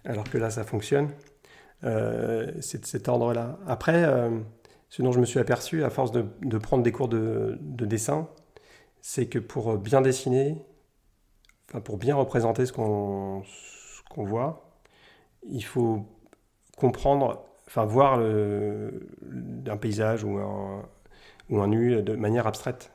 Alors 0.05 0.25
que 0.25 0.37
là, 0.37 0.51
ça 0.51 0.63
fonctionne. 0.63 1.09
c'est 1.81 2.81
de 2.81 2.85
cet 2.85 3.09
ordre-là. 3.09 3.57
Après, 3.65 4.05
ce 4.89 5.01
dont 5.01 5.11
je 5.11 5.19
me 5.19 5.25
suis 5.25 5.39
aperçu 5.39 5.83
à 5.83 5.89
force 5.89 6.11
de, 6.11 6.57
prendre 6.57 6.83
des 6.83 6.91
cours 6.91 7.07
de, 7.07 7.57
dessin, 7.61 8.29
c'est 9.01 9.27
que 9.27 9.39
pour 9.39 9.77
bien 9.77 10.01
dessiner, 10.01 10.57
enfin 11.69 11.81
pour 11.81 11.97
bien 11.97 12.15
représenter 12.15 12.65
ce 12.65 12.73
qu'on 12.73 13.43
voit, 14.17 14.71
il 15.47 15.63
faut 15.63 16.05
comprendre, 16.77 17.45
enfin 17.67 17.85
voir 17.85 18.19
un 18.19 19.77
paysage 19.77 20.23
ou 20.23 20.37
un, 20.37 20.87
ou 21.49 21.61
un 21.61 21.67
nu 21.67 22.01
de 22.01 22.15
manière 22.15 22.47
abstraite. 22.47 22.91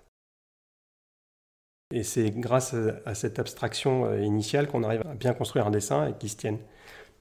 Et 1.93 2.05
c'est 2.05 2.31
grâce 2.31 2.75
à 3.05 3.15
cette 3.15 3.41
abstraction 3.41 4.15
initiale 4.17 4.69
qu'on 4.69 4.85
arrive 4.85 5.03
à 5.07 5.15
bien 5.15 5.35
construire 5.35 5.67
un 5.67 5.71
dessin 5.71 6.07
et 6.07 6.15
qu'il 6.15 6.31
se 6.31 6.37
tienne. 6.37 6.59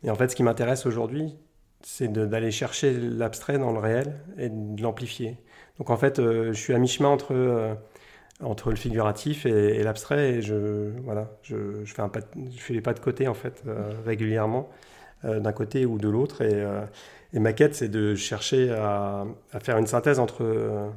Et 0.04 0.12
en 0.12 0.16
fait, 0.16 0.30
ce 0.30 0.36
qui 0.36 0.44
m'intéresse 0.44 0.86
aujourd'hui, 0.86 1.36
c'est 1.82 2.12
d'aller 2.12 2.52
chercher 2.52 2.94
l'abstrait 2.94 3.58
dans 3.58 3.72
le 3.72 3.80
réel 3.80 4.16
et 4.38 4.50
de 4.50 4.82
l'amplifier. 4.82 5.38
Donc 5.78 5.90
en 5.90 5.98
fait, 5.98 6.20
euh, 6.20 6.54
je 6.54 6.60
suis 6.60 6.74
à 6.74 6.78
mi-chemin 6.78 7.10
entre, 7.10 7.34
euh, 7.34 7.74
entre 8.42 8.70
le 8.70 8.76
figuratif 8.76 9.46
et, 9.46 9.82
l'abstrait 9.84 10.34
et 10.34 10.42
je, 10.42 10.92
voilà, 11.04 11.32
je, 11.44 11.84
je, 11.86 11.94
fais 11.94 12.02
un 12.02 12.10
pas, 12.10 12.20
fais 12.58 12.74
les 12.74 12.82
pas 12.82 12.94
de 12.94 13.00
côté 13.00 13.28
en 13.28 13.34
fait 13.34 13.64
euh, 13.68 13.92
régulièrement, 14.06 14.70
d'un 15.24 15.52
côté 15.52 15.86
ou 15.86 15.98
de 15.98 16.08
l'autre. 16.08 16.42
Et, 16.42 16.66
et, 17.34 17.40
ma 17.40 17.52
quête, 17.52 17.76
c'est 17.76 17.90
de 17.90 18.16
chercher 18.16 18.72
à, 18.72 19.26
à, 19.52 19.60
faire 19.60 19.78
une 19.78 19.88
synthèse 19.88 20.18
entre, 20.18 20.94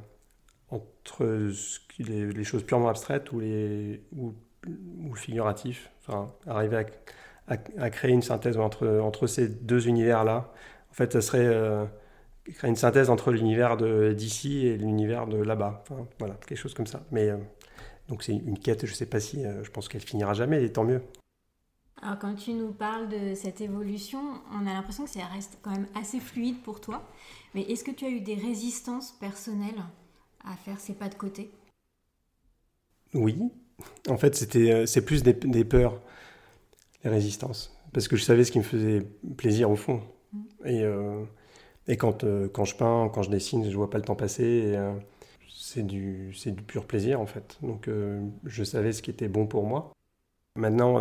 entre 0.70 1.50
les, 1.98 2.44
choses 2.44 2.62
purement 2.62 2.88
abstraites 2.88 3.32
ou, 3.32 3.40
les, 3.40 4.00
ou, 4.16 4.32
ou 5.00 5.14
figuratif, 5.16 5.90
enfin, 6.06 6.32
arriver 6.46 6.76
à 6.76 6.84
à, 7.48 7.90
créer 7.90 8.12
une 8.12 8.22
synthèse 8.22 8.58
entre, 8.58 9.00
entre 9.00 9.26
ces 9.26 9.48
deux 9.48 9.88
univers-là. 9.88 10.52
En 10.90 10.94
fait, 10.94 11.12
ça 11.12 11.20
serait 11.20 11.46
euh, 11.46 11.84
créer 12.54 12.68
une 12.68 12.76
synthèse 12.76 13.10
entre 13.10 13.32
l'univers 13.32 13.76
d'ici 14.14 14.66
et 14.66 14.76
l'univers 14.76 15.26
de 15.26 15.38
là-bas. 15.38 15.84
voilà, 16.18 16.34
quelque 16.46 16.58
chose 16.58 16.74
comme 16.74 16.86
ça. 16.86 17.04
Mais 17.10 17.30
euh, 17.30 17.36
donc 18.08 18.22
c'est 18.22 18.32
une 18.32 18.58
quête, 18.58 18.86
je 18.86 18.92
ne 18.92 18.96
sais 18.96 19.06
pas 19.06 19.20
si, 19.20 19.44
euh, 19.44 19.64
je 19.64 19.70
pense 19.70 19.88
qu'elle 19.88 20.02
finira 20.02 20.34
jamais, 20.34 20.64
et 20.64 20.72
tant 20.72 20.84
mieux. 20.84 21.02
Alors 22.00 22.18
quand 22.18 22.34
tu 22.34 22.52
nous 22.52 22.72
parles 22.72 23.08
de 23.08 23.34
cette 23.34 23.60
évolution, 23.60 24.20
on 24.52 24.66
a 24.66 24.72
l'impression 24.72 25.04
que 25.04 25.10
ça 25.10 25.24
reste 25.32 25.58
quand 25.62 25.70
même 25.70 25.86
assez 25.94 26.20
fluide 26.20 26.60
pour 26.62 26.80
toi. 26.80 27.02
Mais 27.54 27.62
est-ce 27.62 27.84
que 27.84 27.92
tu 27.92 28.04
as 28.04 28.08
eu 28.08 28.20
des 28.20 28.34
résistances 28.34 29.12
personnelles 29.12 29.82
à 30.44 30.56
faire 30.56 30.80
ces 30.80 30.94
pas 30.94 31.08
de 31.08 31.14
côté? 31.14 31.50
Oui. 33.14 33.38
En 34.08 34.16
fait, 34.16 34.34
c'était, 34.34 34.86
c'est 34.86 35.04
plus 35.04 35.22
des, 35.22 35.34
des 35.34 35.64
peurs 35.64 36.00
les 37.04 37.10
résistances. 37.10 37.76
Parce 37.92 38.08
que 38.08 38.16
je 38.16 38.24
savais 38.24 38.44
ce 38.44 38.52
qui 38.52 38.58
me 38.58 38.64
faisait 38.64 39.02
plaisir 39.36 39.70
au 39.70 39.76
fond. 39.76 40.00
Mm. 40.32 40.38
Et, 40.64 40.82
euh, 40.82 41.22
et 41.88 41.96
quand, 41.96 42.24
euh, 42.24 42.48
quand 42.48 42.64
je 42.64 42.76
peins, 42.76 43.10
quand 43.12 43.22
je 43.22 43.30
dessine, 43.30 43.68
je 43.68 43.76
vois 43.76 43.90
pas 43.90 43.98
le 43.98 44.04
temps 44.04 44.14
passer. 44.14 44.74
Euh, 44.74 44.92
c'est 45.48 45.86
du, 45.86 46.32
du 46.32 46.62
pur 46.62 46.86
plaisir 46.86 47.20
en 47.20 47.26
fait. 47.26 47.58
Donc 47.62 47.88
je 48.44 48.64
savais 48.64 48.92
ce 48.92 49.00
qui 49.00 49.10
était 49.10 49.28
bon 49.28 49.46
pour 49.46 49.64
moi. 49.64 49.92
Maintenant, 50.56 51.00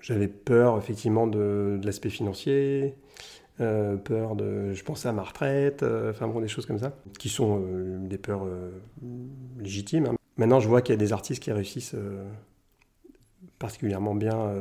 j'avais 0.00 0.26
peur 0.26 0.78
effectivement 0.78 1.28
de, 1.28 1.78
de 1.80 1.86
l'aspect 1.86 2.08
financier. 2.08 2.96
peur 3.58 4.34
de, 4.34 4.72
je 4.72 4.82
pensais 4.82 5.08
à 5.08 5.12
ma 5.12 5.22
retraite, 5.22 5.84
enfin 5.84 6.26
bon, 6.26 6.40
des 6.40 6.48
choses 6.48 6.66
comme 6.66 6.78
ça, 6.78 6.96
qui 7.18 7.28
sont 7.28 7.62
des 8.00 8.18
peurs 8.18 8.48
légitimes. 9.60 10.06
Hein. 10.06 10.14
Maintenant, 10.38 10.58
je 10.58 10.68
vois 10.68 10.82
qu'il 10.82 10.94
y 10.94 10.98
a 10.98 11.00
des 11.00 11.12
artistes 11.12 11.42
qui 11.42 11.52
réussissent 11.52 11.94
particulièrement 13.60 14.16
bien 14.16 14.54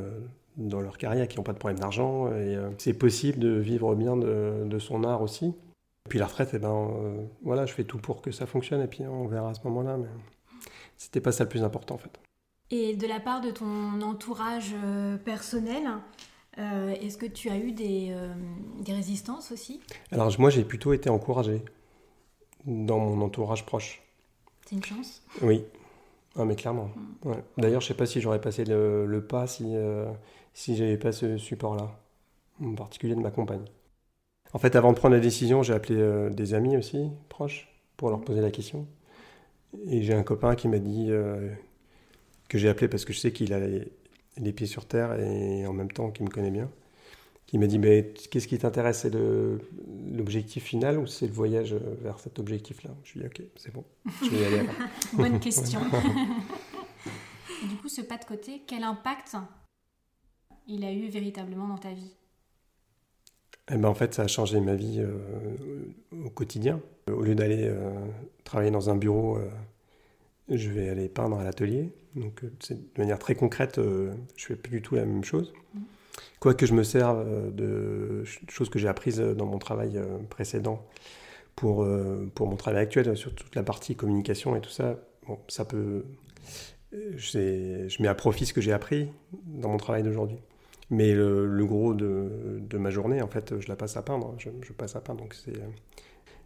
dans 0.58 0.82
leur 0.82 0.98
carrière, 0.98 1.28
qui 1.28 1.38
n'ont 1.38 1.44
pas 1.44 1.54
de 1.54 1.60
problème 1.60 1.80
d'argent. 1.80 2.32
Et 2.34 2.58
c'est 2.78 2.94
possible 2.94 3.40
de 3.40 3.50
vivre 3.50 3.96
bien 3.96 4.18
de, 4.18 4.66
de, 4.66 4.80
son 4.80 5.04
art 5.04 5.22
aussi. 5.22 5.46
Et 5.46 6.10
puis 6.10 6.20
la 6.20 6.26
retraite, 6.26 6.50
eh 6.54 6.60
ben, 6.60 6.92
voilà, 7.44 7.66
je 7.66 7.74
fais 7.74 7.84
tout 7.84 8.00
pour 8.00 8.22
que 8.22 8.32
ça 8.32 8.46
fonctionne 8.46 8.82
et 8.82 8.88
puis 8.88 9.06
on 9.06 9.28
verra 9.28 9.52
à 9.52 9.54
ce 9.54 9.62
moment-là. 9.66 9.98
Mais 9.98 10.08
c'était 10.98 11.22
pas 11.22 11.32
ça 11.32 11.44
le 11.44 11.50
plus 11.50 11.64
important 11.64 11.96
en 11.96 12.00
fait. 12.00 12.20
Et 12.70 12.96
de 12.96 13.08
la 13.08 13.20
part 13.20 13.42
de 13.42 13.52
ton 13.52 14.02
entourage 14.02 14.74
euh, 14.84 15.16
personnel, 15.18 15.88
euh, 16.58 16.94
est-ce 17.02 17.18
que 17.18 17.26
tu 17.26 17.50
as 17.50 17.58
eu 17.58 17.72
des, 17.72 18.10
euh, 18.12 18.34
des 18.82 18.94
résistances 18.94 19.52
aussi? 19.52 19.80
Alors 20.12 20.34
moi 20.40 20.50
j'ai 20.50 20.66
plutôt 20.66 20.92
été 20.92 21.10
encouragé 21.10 21.64
dans 22.66 23.00
mon 23.00 23.22
entourage 23.24 23.66
proche. 23.66 24.02
C'est 24.66 24.76
une 24.76 24.84
chance? 24.84 25.22
Oui, 25.42 25.64
ah, 26.36 26.44
mais 26.44 26.56
clairement. 26.56 26.90
Hmm. 27.24 27.36
D'ailleurs 27.58 27.80
je 27.80 27.88
sais 27.88 27.94
pas 27.94 28.06
si 28.06 28.20
j'aurais 28.20 28.42
passé 28.42 28.66
le, 28.66 29.06
le, 29.06 29.26
pas 29.26 29.48
si, 29.48 29.64
si 30.58 30.76
j'avais 30.76 30.98
pas 30.98 31.12
ce 31.12 31.38
support-là, 31.38 32.00
en 32.60 32.74
particulier 32.74 33.14
de 33.14 33.20
ma 33.20 33.30
compagne. 33.30 33.66
En 34.54 34.58
fait 34.58 34.76
avant 34.76 34.92
de 34.92 34.98
prendre 34.98 35.14
la 35.14 35.22
décision 35.22 35.62
j'ai 35.62 35.74
appelé 35.74 36.32
des 36.32 36.56
amis 36.56 36.76
aussi 36.76 37.12
proches 37.30 37.70
pour 37.96 38.10
leur 38.10 38.22
poser 38.22 38.42
la 38.42 38.50
question. 38.50 38.88
Et 39.86 40.02
j'ai 40.02 40.16
un 40.16 40.24
copain 40.24 40.56
qui 40.56 40.68
m'a 40.68 40.80
dit 40.80 41.12
que 42.50 42.58
j'ai 42.58 42.70
appelé 42.70 42.88
parce 42.88 43.06
que 43.06 43.14
je 43.14 43.20
sais 43.20 43.32
qu'il 43.32 43.54
a 43.54 43.60
les, 43.60 44.52
pieds 44.52 44.66
sur 44.66 44.88
terre 44.88 45.20
et 45.20 45.68
en 45.68 45.74
même 45.74 45.92
temps 45.92 46.10
qu'il 46.10 46.26
me 46.26 46.32
connaît 46.32 46.50
bien, 46.50 46.72
qui 47.46 47.60
m'a 47.60 47.68
dit 47.68 47.78
mais 47.78 48.12
qu'est-ce 48.32 48.48
qui 48.48 48.58
t'intéresse 48.58 49.02
C'est 49.02 49.14
l'objectif 50.12 50.64
final 50.64 50.98
ou 50.98 51.06
c'est 51.06 51.28
le 51.28 51.34
voyage 51.34 51.76
vers 52.02 52.20
cet 52.20 52.40
objectif-là? 52.40 52.90
Je 53.04 53.20
lui 53.20 53.26
ai 53.26 53.30
dit 53.30 53.44
ok, 53.44 53.48
c'est 53.58 53.72
bon, 53.72 53.84
je 54.24 54.30
vais 54.30 54.42
y 54.42 54.46
aller. 54.46 54.68
Bonne 55.14 55.40
question. 55.40 55.82
du 57.70 57.76
coup, 57.76 57.90
ce 57.90 58.02
pas 58.02 58.18
de 58.18 58.26
côté, 58.26 58.64
quel 58.66 58.84
impact 58.84 59.36
il 60.68 60.84
a 60.84 60.92
eu 60.92 61.08
véritablement 61.08 61.68
dans 61.68 61.78
ta 61.78 61.94
vie 61.94 62.14
eh 63.72 63.76
ben, 63.76 63.90
en 63.90 63.94
fait, 63.94 64.14
ça 64.14 64.24
a 64.24 64.28
changé 64.28 64.60
ma 64.62 64.76
vie 64.76 65.00
euh, 65.00 66.26
au 66.26 66.30
quotidien. 66.30 66.80
Au 67.12 67.22
lieu 67.22 67.36
d'aller 67.36 67.66
euh, 67.68 67.92
travailler 68.44 68.72
dans 68.72 68.90
un 68.90 68.96
bureau 68.96 69.38
euh, 69.38 69.50
je 70.50 70.70
vais 70.70 70.88
aller 70.88 71.10
peindre 71.10 71.38
à 71.38 71.44
l'atelier. 71.44 71.92
Donc, 72.16 72.42
de 72.44 72.78
manière 72.98 73.20
très 73.20 73.36
concrète, 73.36 73.82
je 73.82 74.46
fais 74.46 74.56
plus 74.56 74.78
du 74.78 74.82
tout 74.82 74.96
la 74.96 75.06
même 75.06 75.26
chose. 75.26 75.54
Mm. 75.74 75.80
Quoique 76.40 76.66
je 76.66 76.74
me 76.74 76.84
serve 76.84 77.54
de 77.54 78.24
choses 78.48 78.70
que 78.70 78.80
j'ai 78.80 78.88
apprises 78.88 79.20
dans 79.20 79.46
mon 79.46 79.60
travail 79.60 80.00
précédent 80.30 80.86
pour, 81.58 81.86
pour 82.34 82.48
mon 82.48 82.56
travail 82.56 82.84
actuel, 82.84 83.18
sur 83.18 83.36
toute 83.36 83.56
la 83.56 83.64
partie 83.64 83.96
communication 83.96 84.56
et 84.56 84.62
tout 84.62 84.70
ça, 84.70 84.98
bon, 85.28 85.38
ça 85.50 85.66
peut. 85.66 86.06
Je 86.94 88.02
mets 88.02 88.08
à 88.08 88.16
profit 88.16 88.46
ce 88.46 88.54
que 88.54 88.62
j'ai 88.62 88.72
appris 88.72 89.10
dans 89.46 89.70
mon 89.70 89.78
travail 89.78 90.04
d'aujourd'hui. 90.04 90.38
Mais 90.90 91.14
le, 91.14 91.66
gros 91.66 91.94
de, 91.94 92.60
de, 92.62 92.78
ma 92.78 92.90
journée, 92.90 93.22
en 93.22 93.28
fait, 93.28 93.60
je 93.60 93.68
la 93.68 93.76
passe 93.76 93.98
à 93.98 94.02
peindre. 94.02 94.36
Je, 94.38 94.50
je 94.62 94.72
passe 94.72 94.96
à 94.96 95.02
peindre. 95.02 95.22
Donc, 95.22 95.34
c'est 95.34 95.54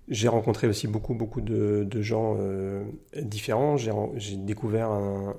j'ai 0.07 0.27
rencontré 0.27 0.67
aussi 0.67 0.88
beaucoup, 0.88 1.13
beaucoup 1.13 1.41
de, 1.41 1.88
gens 2.01 2.36
euh, 2.39 2.83
différents. 3.15 3.77
J'ai 3.77 4.36
découvert 4.38 4.89
un, 4.89 5.36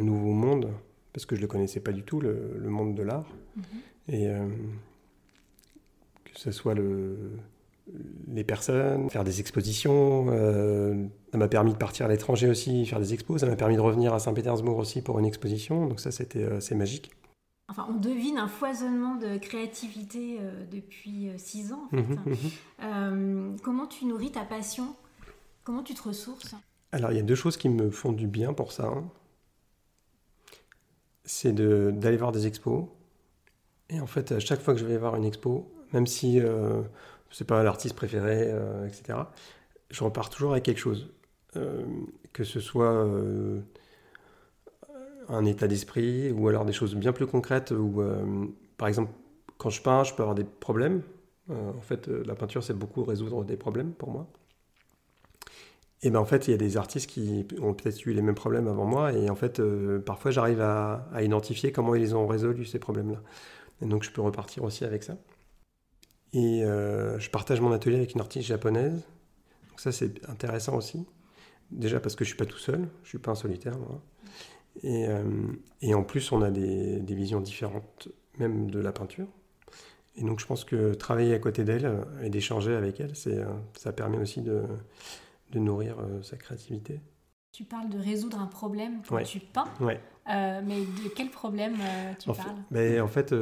nouveau 0.00 0.32
monde, 0.32 0.68
parce 1.12 1.26
que 1.26 1.34
je 1.34 1.40
ne 1.40 1.44
le 1.46 1.48
connaissais 1.48 1.80
pas 1.80 1.92
du 1.92 2.02
tout, 2.02 2.20
le, 2.20 2.60
monde 2.68 2.94
de 2.94 3.02
l'art. 3.02 3.26
Mhm. 3.56 3.64
Et 4.08 4.28
euh, 4.28 4.46
que 6.24 6.38
ce 6.38 6.50
soit 6.50 6.74
le, 6.74 7.16
les 8.28 8.44
personnes, 8.44 9.08
faire 9.10 9.24
des 9.24 9.40
expositions. 9.40 10.26
Euh, 10.30 11.06
ça 11.32 11.38
m'a 11.38 11.48
permis 11.48 11.72
de 11.72 11.78
partir 11.78 12.06
à 12.06 12.08
l'étranger 12.08 12.48
aussi, 12.48 12.86
faire 12.86 13.00
des 13.00 13.14
expos. 13.14 13.40
Ça 13.40 13.46
m'a 13.46 13.56
permis 13.56 13.76
de 13.76 13.80
revenir 13.80 14.12
à 14.12 14.18
Saint-Pétersbourg 14.18 14.78
aussi 14.78 15.02
pour 15.02 15.18
une 15.18 15.26
exposition. 15.26 15.86
Donc 15.86 16.00
ça, 16.00 16.10
c'était 16.10 16.60
c'est 16.60 16.74
magique. 16.74 17.10
Enfin, 17.70 17.86
on 17.88 17.94
devine 17.94 18.36
un 18.36 18.48
foisonnement 18.48 19.14
de 19.14 19.38
créativité 19.38 20.38
euh, 20.40 20.66
depuis 20.72 21.28
euh, 21.28 21.38
six 21.38 21.72
ans. 21.72 21.84
En 21.86 21.90
fait. 21.90 22.02
Mhm, 22.02 22.20
mhm. 22.26 22.36
Euh, 22.82 23.56
comment 23.62 23.86
tu 23.86 24.06
nourris 24.06 24.32
ta 24.32 24.44
passion? 24.44 24.96
Comment 25.62 25.84
tu 25.84 25.94
te 25.94 26.02
ressources? 26.02 26.56
Alors, 26.90 27.12
il 27.12 27.16
y 27.16 27.20
a 27.20 27.22
deux 27.22 27.36
choses 27.36 27.56
qui 27.56 27.68
me 27.68 27.90
font 27.90 28.10
du 28.10 28.26
bien 28.26 28.52
pour 28.54 28.72
ça. 28.72 28.88
Hein. 28.88 29.04
C'est 31.24 31.52
d'aller 31.52 32.16
voir 32.16 32.32
des 32.32 32.48
expos. 32.48 32.86
Et 33.88 34.00
en 34.00 34.06
fait, 34.08 34.32
à 34.32 34.40
chaque 34.40 34.60
fois 34.60 34.74
que 34.74 34.80
je 34.80 34.84
vais 34.84 34.98
voir 34.98 35.14
une 35.14 35.24
expo, 35.24 35.72
même 35.92 36.08
si 36.08 36.40
euh, 36.40 36.82
c'est 37.30 37.46
pas 37.46 37.62
l'artiste 37.62 37.94
préféré, 37.94 38.52
etc., 38.84 39.20
je 39.90 40.02
repars 40.02 40.28
toujours 40.28 40.52
avec 40.52 40.64
quelque 40.64 40.80
chose. 40.80 41.12
que 41.52 42.42
ce 42.42 42.58
soit 42.58 43.06
un 45.30 45.44
état 45.44 45.68
d'esprit 45.68 46.30
ou 46.32 46.48
alors 46.48 46.64
des 46.64 46.72
choses 46.72 46.94
bien 46.94 47.12
plus 47.12 47.26
concrètes 47.26 47.70
où, 47.70 48.00
euh, 48.00 48.46
par 48.76 48.88
exemple, 48.88 49.12
quand 49.58 49.70
je 49.70 49.80
peins, 49.80 50.04
je 50.04 50.14
peux 50.14 50.22
avoir 50.22 50.34
des 50.34 50.44
problèmes. 50.44 51.02
Euh, 51.50 51.70
en 51.70 51.80
fait, 51.80 52.08
euh, 52.08 52.22
la 52.26 52.34
peinture, 52.34 52.62
c'est 52.62 52.74
beaucoup 52.74 53.04
résoudre 53.04 53.44
des 53.44 53.56
problèmes 53.56 53.92
pour 53.92 54.10
moi. 54.10 54.26
Et 56.02 56.10
ben 56.10 56.18
en 56.18 56.24
fait, 56.24 56.48
il 56.48 56.52
y 56.52 56.54
a 56.54 56.56
des 56.56 56.76
artistes 56.78 57.10
qui 57.10 57.46
ont 57.60 57.74
peut-être 57.74 58.06
eu 58.06 58.12
les 58.12 58.22
mêmes 58.22 58.34
problèmes 58.34 58.68
avant 58.68 58.86
moi, 58.86 59.12
et 59.12 59.28
en 59.28 59.34
fait, 59.34 59.60
parfois, 59.98 60.30
j'arrive 60.30 60.62
à, 60.62 61.06
identifier 61.20 61.72
comment 61.72 61.94
ils 61.94 62.16
ont 62.16 62.26
résolu 62.26 62.64
ces 62.64 62.78
problèmes-là. 62.78 63.20
Et 63.82 63.86
donc, 63.86 64.02
je 64.02 64.10
peux 64.10 64.22
repartir 64.22 64.64
aussi 64.64 64.86
avec 64.86 65.02
ça. 65.02 65.18
Et 66.32 66.62
je 66.62 67.30
partage 67.30 67.60
mon 67.60 67.70
atelier 67.72 67.96
avec 67.96 68.14
une 68.14 68.20
artiste 68.20 68.48
japonaise. 68.48 68.94
Donc 69.68 69.78
ça, 69.78 69.92
c'est 69.92 70.26
intéressant 70.30 70.74
aussi. 70.74 71.06
Déjà 71.70 72.00
parce 72.00 72.16
que 72.16 72.24
je 72.24 72.30
suis 72.30 72.38
pas 72.38 72.46
tout 72.46 72.58
seul, 72.58 72.88
je 73.02 73.10
suis 73.10 73.18
pas 73.18 73.32
un 73.32 73.34
solitaire, 73.34 73.78
moi. 73.78 74.00
Et, 74.82 75.06
euh, 75.08 75.22
et, 75.82 75.94
en 75.94 76.02
plus, 76.02 76.32
on 76.32 76.42
a 76.42 76.50
des, 76.50 77.00
des, 77.00 77.14
visions 77.14 77.40
différentes, 77.40 78.08
même 78.38 78.70
de 78.70 78.80
la 78.80 78.92
peinture. 78.92 79.26
Et 80.16 80.22
donc, 80.22 80.40
je 80.40 80.46
pense 80.46 80.64
que 80.64 80.94
travailler 80.94 81.34
à 81.34 81.38
côté 81.38 81.64
d'elle 81.64 81.86
euh, 81.86 82.22
et 82.22 82.30
d'échanger 82.30 82.74
avec 82.74 83.00
elle, 83.00 83.12
euh, 83.26 83.44
ça 83.74 83.92
permet 83.92 84.18
aussi 84.18 84.40
de, 84.40 84.62
de 85.52 85.58
nourrir 85.58 85.96
sa 86.22 86.36
créativité. 86.36 87.00
Tu 87.52 87.64
parles 87.64 87.88
de 87.88 87.98
résoudre 87.98 88.38
un 88.38 88.46
problème 88.46 89.02
quand 89.08 89.22
tu 89.22 89.40
peins. 89.40 89.64
Ouais. 89.80 90.00
mais 90.26 90.80
de 90.80 91.08
quel 91.14 91.30
problème 91.30 91.74
tu 92.18 92.28
parles? 92.28 92.56
mais 92.70 93.00
En 93.00 93.08
fait, 93.08 93.34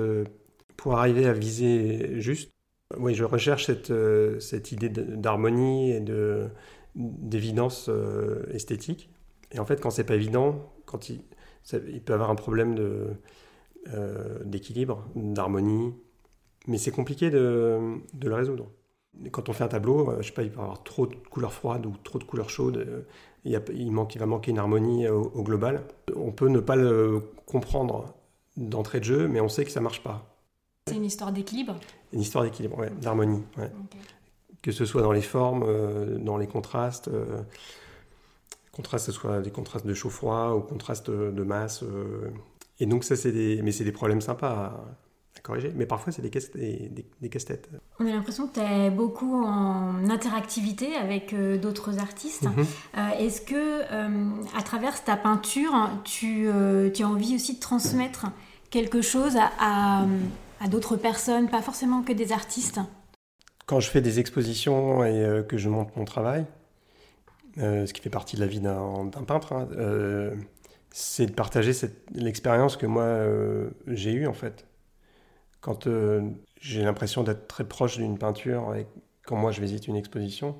pour 0.76 0.97
arriver 0.97 1.26
à 1.26 1.35
viser 1.35 2.21
juste, 2.21 2.50
oui, 2.97 3.14
je 3.14 3.25
recherche 3.25 3.66
cette, 3.66 3.92
cette 4.40 4.73
idée 4.73 4.88
d'harmonie 4.88 5.90
et 5.90 6.00
de, 6.00 6.49
d'évidence 6.95 7.90
esthétique. 8.50 9.11
Et 9.52 9.59
en 9.59 9.66
fait, 9.66 9.78
quand 9.78 9.90
c'est 9.90 10.04
pas 10.04 10.14
évident, 10.14 10.73
quand 10.88 11.09
il, 11.09 11.21
il 11.88 12.00
peut 12.00 12.14
avoir 12.14 12.30
un 12.30 12.35
problème 12.35 12.75
de, 12.75 13.09
euh, 13.95 14.38
d'équilibre, 14.45 15.04
d'harmonie, 15.14 15.95
mais 16.66 16.78
c'est 16.78 16.90
compliqué 16.90 17.30
de, 17.30 17.99
de, 18.12 18.28
le 18.28 18.35
résoudre. 18.35 18.71
Quand 19.30 19.49
on 19.49 19.52
fait 19.52 19.64
un 19.64 19.68
tableau, 19.68 20.11
euh, 20.11 20.16
je 20.21 20.26
sais 20.26 20.33
pas, 20.33 20.42
il 20.42 20.50
peut 20.50 20.59
y 20.59 20.62
avoir 20.62 20.83
trop 20.83 21.07
de 21.07 21.14
couleurs 21.14 21.52
froides 21.52 21.87
ou 21.87 21.95
trop 22.04 22.18
de 22.18 22.25
couleurs 22.25 22.50
chaudes, 22.50 22.76
euh, 22.76 23.02
il, 23.45 23.57
a, 23.57 23.61
il, 23.73 23.90
manque, 23.92 24.14
il 24.14 24.18
va 24.18 24.26
manquer 24.26 24.50
une 24.50 24.59
harmonie 24.59 25.09
au, 25.09 25.42
global. 25.42 25.85
On 26.16 26.33
peut 26.33 26.49
ne 26.49 26.61
pas 26.61 26.76
le 26.76 27.23
comprendre 27.47 28.14
d'entrée 28.57 28.99
de 28.99 29.04
jeu, 29.04 29.28
mais 29.28 29.40
on 29.40 29.49
sait 29.49 29.64
que 29.64 29.71
ça 29.71 29.80
marche 29.80 30.02
pas. 30.02 30.37
C'est 30.88 30.97
une 30.97 31.04
histoire 31.04 31.33
d'équilibre? 31.33 31.76
Une 32.12 32.21
histoire 32.21 32.45
d'équilibre, 32.45 32.78
ouais, 32.78 32.90
d'harmonie. 33.00 33.42
Ouais. 33.57 33.71
Que 34.61 34.73
ce 34.73 34.85
soit 34.85 35.02
dans 35.02 35.12
les 35.12 35.23
formes, 35.23 36.18
dans 36.18 36.37
les 36.37 36.47
contrastes 36.47 37.09
contraste, 38.78 39.06
ce 39.06 39.12
soit 39.12 39.40
des 39.40 39.50
contrastes 39.50 39.87
de 39.87 39.92
chaud-froid 39.92 40.54
ou 40.54 40.61
contrastes 40.61 41.11
de, 41.11 41.42
masse. 41.42 41.82
Euh. 41.82 42.30
et 42.78 42.87
donc 42.87 43.02
ça, 43.02 43.16
c'est 43.16 43.32
des, 43.32 43.61
mais 43.62 43.73
c'est 43.73 43.82
des 43.82 43.92
problèmes 43.92 44.20
sympas 44.20 44.50
à, 45.37 45.42
corriger. 45.42 45.73
Mais 45.75 45.87
parfois, 45.87 46.12
c'est 46.12 46.23
des, 46.23 46.30
casse, 46.30 46.52
des, 46.52 46.92
des, 47.20 47.28
casse-têtes. 47.28 47.68
On 47.99 48.06
a 48.06 48.11
l'impression 48.11 48.47
que 48.47 48.54
tu 48.54 48.61
es 48.61 48.90
beaucoup 48.90 49.44
en 49.44 50.08
interactivité 50.08 50.94
avec 50.94 51.32
euh, 51.32 51.58
d'autres 51.58 51.99
artistes. 51.99 52.44
Mhm. 52.44 52.66
Euh, 52.97 53.08
est-ce 53.18 53.40
que, 53.40 53.82
à 54.56 54.62
travers 54.62 55.02
ta 55.02 55.16
peinture, 55.16 55.90
tu, 56.04 56.49
tu, 56.94 57.02
as 57.02 57.08
envie 57.08 57.35
aussi 57.35 57.54
de 57.54 57.61
transmettre 57.61 58.26
quelque 58.70 59.02
chose 59.02 59.37
à, 59.37 60.06
à 60.61 60.68
d'autres 60.68 60.97
personnes, 60.97 61.49
pas 61.49 61.62
forcément 61.62 62.02
que 62.02 62.12
des 62.12 62.32
artistes? 62.32 62.80
Quand 63.66 63.80
je 63.80 63.90
fais 63.90 64.00
des 64.00 64.20
expositions 64.20 65.04
et 65.04 65.44
que 65.49 65.56
je 65.56 65.68
montre 65.68 65.92
mon 65.97 66.04
travail, 66.04 66.47
euh, 67.58 67.86
ce 67.86 67.92
qui 67.92 68.00
fait 68.00 68.10
partie 68.10 68.36
de 68.36 68.40
la 68.40 68.46
vie 68.46 68.60
d'un 68.60 69.10
peintre, 69.26 69.52
hein, 69.52 69.68
euh, 69.72 70.34
c'est 70.90 71.26
de 71.26 71.32
partager 71.32 71.72
l'expérience 72.14 72.76
que 72.76 72.86
moi 72.86 73.02
euh, 73.02 73.70
j'ai 73.88 74.12
eue 74.12 74.26
en 74.26 74.32
fait. 74.32 74.66
Quand 75.60 75.88
j'ai 76.60 76.82
l'impression 76.82 77.24
d'être 77.24 77.48
très 77.48 77.64
proche 77.66 77.98
d'une 77.98 78.16
peinture 78.16 78.74
et 78.76 78.86
quand 79.24 79.36
moi 79.36 79.50
je 79.50 79.60
visite 79.60 79.88
une 79.88 79.96
exposition, 79.96 80.56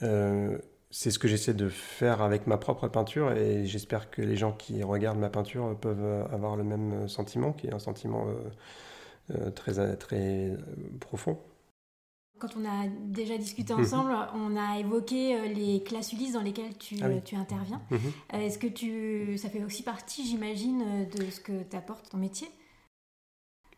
c'est 0.00 1.10
ce 1.10 1.18
que 1.18 1.26
j'essaie 1.28 1.54
de 1.54 1.68
faire 1.68 2.22
avec 2.22 2.46
ma 2.46 2.56
propre 2.56 2.88
peinture 2.88 3.32
et 3.32 3.66
j'espère 3.66 4.10
que 4.10 4.22
les 4.22 4.36
gens 4.36 4.52
qui 4.52 4.82
regardent 4.84 5.18
ma 5.18 5.28
peinture 5.30 5.76
peuvent 5.80 6.26
avoir 6.32 6.56
le 6.56 6.64
même 6.64 7.08
sentiment, 7.08 7.52
qui 7.52 7.66
est 7.66 7.74
un 7.74 7.80
sentiment 7.80 8.26
très, 9.54 9.96
très 9.96 10.52
profond. 11.00 11.38
Quand 12.42 12.56
on 12.60 12.64
a 12.64 12.88
déjà 12.88 13.38
discuté 13.38 13.72
Mhm. 13.72 13.80
ensemble, 13.80 14.12
on 14.34 14.56
a 14.56 14.78
évoqué 14.80 15.36
euh, 15.36 15.46
les 15.46 15.82
classes 15.84 16.12
Ulysse 16.12 16.32
dans 16.32 16.42
lesquelles 16.42 16.76
tu, 16.76 16.96
Ah 17.00 17.06
oui. 17.08 17.20
tu 17.24 17.36
interviens. 17.36 17.80
Mhm. 17.92 17.98
Euh, 18.34 18.38
Est-ce 18.38 18.58
que 18.58 18.66
tu, 18.66 19.38
ça 19.38 19.48
fait 19.48 19.62
aussi 19.62 19.84
partie, 19.84 20.26
j'imagine, 20.26 21.08
de 21.08 21.30
ce 21.30 21.38
que 21.40 21.62
t'apporte 21.62 22.10
ton 22.10 22.18
métier? 22.18 22.48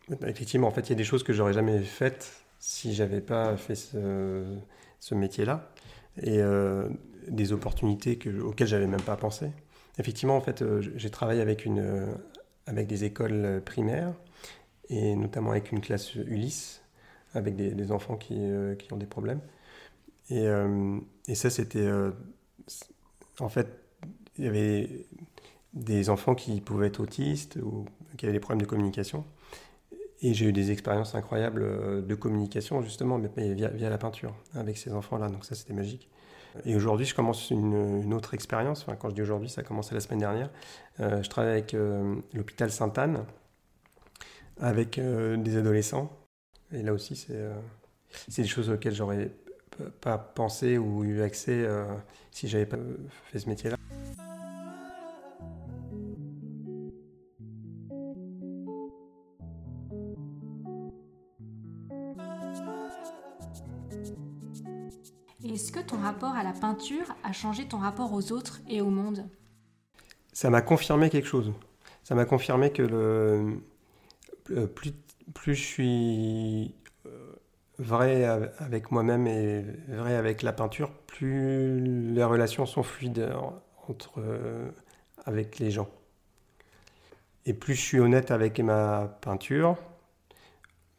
Bah, 0.08 0.28
Effectivement, 0.30 0.66
en 0.68 0.70
fait, 0.70 0.82
il 0.82 0.90
y 0.90 0.92
a 0.92 0.96
des 0.96 1.04
choses 1.04 1.22
que 1.22 1.32
j'aurais 1.34 1.52
jamais 1.52 1.80
faites 1.82 2.44
si 2.58 2.94
j'avais 2.94 3.20
pas 3.20 3.56
fait 3.58 3.74
ce, 3.74 4.56
ce 4.98 5.14
métier-là 5.14 5.70
et 6.22 6.38
euh, 6.40 6.88
des 7.28 7.52
opportunités 7.52 8.16
que, 8.16 8.40
auxquelles 8.40 8.68
j'avais 8.68 8.86
même 8.86 9.02
pas 9.02 9.16
pensé. 9.16 9.50
Effectivement, 9.98 10.36
en 10.36 10.40
fait, 10.40 10.64
j'ai 10.96 11.10
travaillé 11.10 11.40
avec 11.42 11.64
une 11.66 12.08
avec 12.66 12.86
des 12.86 13.04
écoles 13.04 13.60
primaires 13.64 14.14
et 14.88 15.16
notamment 15.16 15.50
avec 15.50 15.70
une 15.72 15.80
classe 15.82 16.14
Ulysse 16.14 16.83
avec 17.34 17.56
des, 17.56 17.92
enfants 17.92 18.16
qui, 18.16 18.36
euh, 18.38 18.74
qui 18.74 18.92
ont 18.92 18.96
des 18.96 19.06
problèmes. 19.06 19.40
Et, 20.30 20.46
euh, 20.46 20.98
et 21.28 21.34
ça, 21.34 21.50
c'était 21.50 21.80
euh, 21.80 22.12
en 23.40 23.48
fait, 23.48 23.68
il 24.38 24.44
y 24.44 24.48
avait 24.48 25.06
des 25.74 26.08
enfants 26.08 26.34
qui 26.34 26.60
pouvaient 26.60 26.86
être 26.86 27.00
autistes 27.00 27.58
ou 27.62 27.84
qui 28.16 28.26
avaient 28.26 28.32
des 28.32 28.40
problèmes 28.40 28.62
de 28.62 28.66
communication. 28.66 29.24
Et 30.22 30.32
j'ai 30.32 30.46
eu 30.46 30.52
des 30.52 30.70
expériences 30.70 31.14
incroyables 31.14 32.06
de 32.06 32.14
communication, 32.14 32.80
justement, 32.80 33.18
mais 33.18 33.54
via, 33.54 33.68
via 33.68 33.90
la 33.90 33.98
peinture, 33.98 34.34
avec 34.54 34.78
ces 34.78 34.92
enfants-là. 34.92 35.28
Donc 35.28 35.44
ça, 35.44 35.54
c'était 35.54 35.74
magique. 35.74 36.08
Et 36.64 36.76
aujourd'hui, 36.76 37.04
je 37.04 37.14
commence 37.14 37.50
une, 37.50 38.14
autre 38.14 38.32
expérience. 38.32 38.82
Enfin, 38.82 38.96
quand 38.96 39.10
je 39.10 39.16
dis 39.16 39.22
aujourd'hui, 39.22 39.50
ça 39.50 39.60
a 39.60 39.64
commencé 39.64 39.92
la 39.92 40.00
semaine 40.00 40.20
dernière. 40.20 40.50
Je 40.98 41.28
travaille 41.28 41.52
avec 41.52 41.76
l'hôpital 42.32 42.70
Sainte-Anne, 42.70 43.26
avec 44.60 44.98
des 44.98 45.56
adolescents. 45.56 46.10
Et 46.72 46.82
là 46.82 46.92
aussi, 46.92 47.16
c'est 47.16 47.36
euh, 47.36 47.54
c'est 48.28 48.42
des 48.42 48.48
choses 48.48 48.70
auxquelles 48.70 48.94
j'aurais 48.94 49.30
pas 50.00 50.18
pensé 50.18 50.78
ou 50.78 51.04
eu 51.04 51.22
accès 51.22 51.64
euh, 51.64 51.84
si 52.30 52.48
j'avais 52.48 52.66
pas 52.66 52.78
fait 53.30 53.38
ce 53.38 53.48
métier-là. 53.48 53.76
Est-ce 65.54 65.70
que 65.70 65.80
ton 65.80 65.98
rapport 65.98 66.34
à 66.34 66.42
la 66.42 66.52
peinture 66.52 67.14
a 67.22 67.32
changé 67.32 67.68
ton 67.68 67.78
rapport 67.78 68.12
aux 68.12 68.32
autres 68.32 68.60
et 68.68 68.80
au 68.80 68.90
monde? 68.90 69.24
Ça 70.32 70.50
m'a 70.50 70.62
confirmé 70.62 71.10
quelque 71.10 71.28
chose. 71.28 71.52
Ça 72.02 72.16
m'a 72.16 72.24
confirmé 72.24 72.72
que 72.72 72.82
le, 72.82 74.66
plus, 74.66 74.92
plus 75.32 75.54
je 75.54 75.62
suis 75.64 76.74
euh, 77.06 77.32
vrai 77.78 78.24
av- 78.24 78.52
avec 78.58 78.90
moi-même 78.90 79.26
et 79.26 79.62
vrai 79.88 80.14
avec 80.14 80.42
la 80.42 80.52
peinture, 80.52 80.90
plus 81.06 81.80
les 82.12 82.24
relations 82.24 82.66
sont 82.66 82.82
fluides 82.82 83.30
en- 83.34 83.62
entre, 83.88 84.20
euh, 84.20 84.70
avec 85.24 85.58
les 85.58 85.70
gens. 85.70 85.88
Et 87.46 87.52
plus 87.54 87.74
je 87.74 87.80
suis 87.80 88.00
honnête 88.00 88.30
avec 88.30 88.58
ma 88.60 89.18
peinture, 89.20 89.76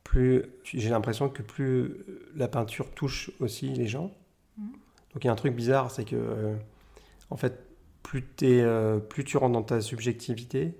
plus 0.04 0.44
j'ai 0.64 0.90
l'impression 0.90 1.30
que 1.30 1.42
plus 1.42 1.98
la 2.36 2.48
peinture 2.48 2.92
touche 2.92 3.32
aussi 3.40 3.70
les 3.70 3.88
gens. 3.88 4.12
Mhm. 4.58 4.72
Donc 5.14 5.24
il 5.24 5.28
y 5.28 5.30
a 5.30 5.34
un 5.34 5.36
truc 5.36 5.56
bizarre, 5.56 5.92
c'est 5.92 6.06
que 6.06 6.16
euh, 6.16 6.56
en 7.30 7.38
fait, 7.38 7.60
plus, 8.04 8.24
euh, 8.44 9.00
plus 9.00 9.24
tu 9.24 9.38
rentres 9.38 9.54
dans 9.54 9.64
ta 9.64 9.82
subjectivité, 9.82 10.78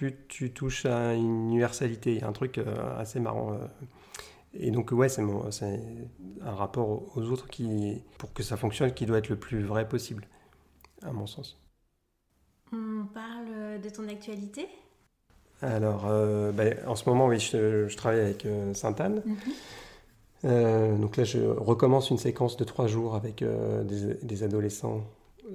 plus 0.00 0.16
tu 0.28 0.50
touches 0.52 0.86
à 0.86 1.12
une 1.14 1.48
universalité. 1.48 2.14
Il 2.14 2.20
y 2.20 2.24
a 2.24 2.28
un 2.28 2.32
truc 2.32 2.56
euh, 2.58 2.98
assez 2.98 3.20
marrant. 3.20 3.52
euh. 3.52 3.58
Et 4.54 4.70
donc, 4.70 4.92
ouais, 4.92 5.08
c'est, 5.08 5.22
un 6.42 6.54
rapport 6.54 7.16
aux- 7.16 7.22
autres 7.32 7.48
qui, 7.48 8.02
pour 8.18 8.32
que 8.32 8.42
ça 8.42 8.56
fonctionne, 8.56 8.92
qui 8.94 9.06
doit 9.06 9.18
être 9.18 9.28
le 9.28 9.36
plus 9.36 9.62
vrai 9.62 9.88
possible, 9.88 10.26
à 11.02 11.12
mon 11.12 11.26
sens. 11.26 11.58
On 12.72 13.06
parle 13.14 13.80
de 13.80 13.88
ton 13.90 14.08
actualité? 14.08 14.68
Alors, 15.62 16.06
euh, 16.06 16.52
bah, 16.52 16.64
en 16.86 16.94
ce 16.96 17.08
moment, 17.08 17.26
oui, 17.26 17.38
je, 17.38 17.86
je 17.88 17.96
travaille 17.96 18.20
avec 18.20 18.46
euh, 18.46 18.72
Sainte-Anne. 18.74 19.22
Euh, 20.44 20.96
donc 20.96 21.16
là, 21.16 21.24
je 21.24 21.38
recommence 21.38 22.10
une 22.10 22.18
séquence 22.18 22.56
de 22.56 22.64
trois 22.64 22.86
jours 22.86 23.14
avec 23.14 23.42
euh, 23.42 23.84
des, 23.84 24.14
des 24.22 24.42
adolescents 24.42 25.04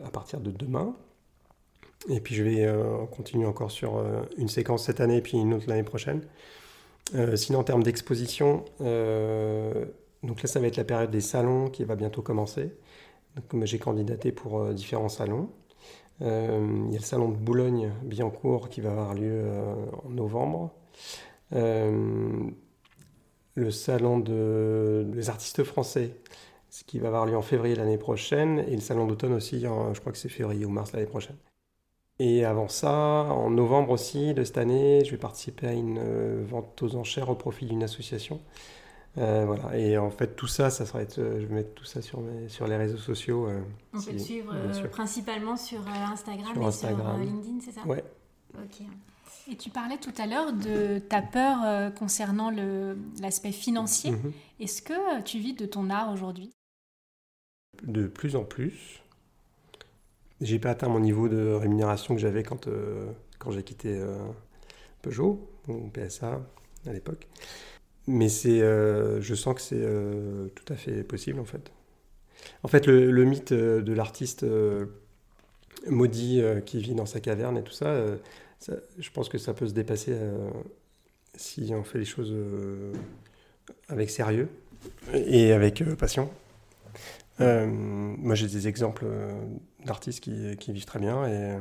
à 0.05 0.09
partir 0.09 0.39
de 0.39 0.51
demain. 0.51 0.95
Et 2.09 2.19
puis 2.19 2.35
je 2.35 2.43
vais 2.43 2.63
euh, 2.65 3.05
continuer 3.07 3.45
encore 3.47 3.71
sur 3.71 3.97
euh, 3.97 4.21
une 4.37 4.47
séquence 4.47 4.83
cette 4.85 5.01
année 5.01 5.17
et 5.17 5.21
puis 5.21 5.37
une 5.37 5.53
autre 5.53 5.65
l'année 5.67 5.83
prochaine. 5.83 6.21
Euh, 7.15 7.35
sinon, 7.35 7.59
en 7.59 7.63
termes 7.63 7.83
d'exposition, 7.83 8.65
donc 8.79 10.41
là, 10.41 10.47
ça 10.47 10.59
va 10.59 10.67
être 10.67 10.77
la 10.77 10.83
période 10.83 11.11
des 11.11 11.21
salons 11.21 11.69
qui 11.69 11.83
va 11.83 11.95
bientôt 11.95 12.21
commencer. 12.21 12.71
J'ai 13.63 13.79
candidaté 13.79 14.31
pour 14.31 14.65
différents 14.73 15.09
salons. 15.09 15.49
Il 16.21 16.25
y 16.25 16.95
a 16.95 16.97
le 16.97 16.99
salon 16.99 17.29
de 17.29 17.35
Boulogne-Billancourt 17.35 18.69
qui 18.69 18.81
va 18.81 18.91
avoir 18.91 19.13
lieu 19.13 19.43
en 20.03 20.09
novembre. 20.09 20.73
Le 21.51 22.51
salon 23.71 24.19
de- 24.19 25.05
des 25.07 25.29
artistes 25.29 25.63
français, 25.63 26.15
ce 26.69 26.83
qui 26.83 26.97
va 26.99 27.09
avoir 27.09 27.25
lieu 27.27 27.37
en 27.37 27.41
février 27.43 27.75
l'année 27.75 27.97
prochaine, 27.99 28.59
et 28.67 28.75
le 28.75 28.81
salon 28.81 29.05
d'automne 29.05 29.33
aussi, 29.33 29.59
je 29.59 29.99
crois 29.99 30.11
que 30.11 30.17
c'est 30.17 30.29
février 30.29 30.65
ou 30.65 30.69
mars 30.69 30.91
l'année 30.91 31.05
prochaine. 31.05 31.37
Et 32.19 32.45
avant 32.45 32.69
ça, 32.69 32.93
en 32.93 33.49
novembre 33.49 33.91
aussi 33.91 34.33
de 34.33 34.43
cette 34.45 34.57
année, 34.57 35.03
je 35.03 35.11
vais 35.11 35.17
participer 35.17 35.67
à 35.67 35.73
une 35.73 35.97
euh, 35.99 36.43
vente 36.47 36.81
aux 36.81 36.95
enchères 36.95 37.29
au 37.29 37.35
profit 37.35 37.65
d'une 37.65 37.83
association. 37.83 38.39
Euh, 39.17 39.45
voilà. 39.45 39.77
Et 39.77 39.97
en 39.97 40.09
fait, 40.11 40.35
tout 40.35 40.47
ça, 40.47 40.69
ça 40.69 40.85
sera 40.85 41.01
être, 41.01 41.19
euh, 41.19 41.39
je 41.41 41.45
vais 41.45 41.55
mettre 41.55 41.73
tout 41.73 41.83
ça 41.85 42.01
sur, 42.01 42.21
mes- 42.21 42.47
sur 42.49 42.67
les 42.67 42.77
réseaux 42.77 42.97
sociaux. 42.97 43.47
euh, 43.47 43.61
On 43.93 43.99
si- 43.99 44.07
peut 44.11 44.13
te 44.13 44.21
suivre 44.21 44.53
euh, 44.55 44.87
principalement 44.89 45.57
sur 45.57 45.79
euh, 45.81 46.11
Instagram 46.11 46.53
Sur 46.53 46.61
et 46.61 46.65
Instagram. 46.65 47.15
sur 47.23 47.25
LinkedIn, 47.33 47.59
c'est 47.61 47.71
ça 47.71 47.85
Ouais. 47.85 48.03
Ok. 48.55 48.81
Et 49.51 49.55
tu 49.57 49.69
parlais 49.69 49.97
tout 49.97 50.13
à 50.17 50.25
l'heure 50.25 50.53
de 50.53 50.99
ta 50.99 51.21
peur 51.21 51.57
euh, 51.65 51.89
concernant 51.91 52.49
le- 52.49 52.97
l'aspect 53.21 53.51
financier. 53.51 54.11
Mhm. 54.11 54.31
Est-ce 54.61 54.81
que 54.81 55.21
tu 55.23 55.37
vis 55.39 55.53
de 55.53 55.65
ton 55.65 55.89
art 55.89 56.11
aujourd'hui? 56.11 56.51
De 57.83 58.07
plus 58.07 58.35
en 58.37 58.43
plus. 58.43 59.01
J'ai 60.41 60.59
pas 60.59 60.71
atteint 60.71 60.89
mon 60.89 60.99
niveau 60.99 61.29
de 61.29 61.53
rémunération 61.53 62.13
que 62.13 62.19
j'avais 62.19 62.43
quand, 62.43 62.67
euh, 62.67 63.11
quand 63.39 63.51
j'ai 63.51 63.63
quitté 63.63 63.97
euh, 63.97 64.17
Peugeot 65.01 65.49
ou 65.67 65.89
PSA 65.89 66.41
à 66.85 66.93
l'époque. 66.93 67.27
Mais 68.07 68.27
c'est, 68.29 68.61
euh, 68.61 69.21
je 69.21 69.33
sens 69.33 69.55
que 69.55 69.61
c'est 69.61 69.85
tout 70.53 70.73
à 70.73 70.75
fait 70.75 71.03
possible 71.03 71.39
en 71.39 71.45
fait. 71.45 71.71
En 72.63 72.67
fait, 72.67 72.85
le, 72.85 73.23
mythe 73.23 73.53
de 73.53 73.93
l'artiste 73.93 74.45
maudit 75.87 76.43
qui 76.65 76.79
vit 76.79 76.93
dans 76.93 77.05
sa 77.05 77.19
caverne 77.19 77.57
et 77.57 77.63
tout 77.63 77.73
ça, 77.73 77.95
je 78.67 79.09
pense 79.11 79.29
que 79.29 79.37
ça 79.37 79.53
peut 79.53 79.67
se 79.67 79.73
dépasser 79.73 80.15
si 81.35 81.71
on 81.73 81.83
fait 81.83 81.97
les 81.97 82.05
choses 82.05 82.35
avec 83.87 84.11
sérieux 84.11 84.49
et 85.13 85.53
avec 85.53 85.83
passion. 85.95 86.29
Euh, 87.41 87.67
moi, 87.67 88.35
j'ai 88.35 88.47
des 88.47 88.67
exemples 88.67 89.05
euh, 89.05 89.33
d'artistes 89.85 90.21
qui, 90.21 90.71
vivent 90.71 90.85
très 90.85 90.99
bien 90.99 91.59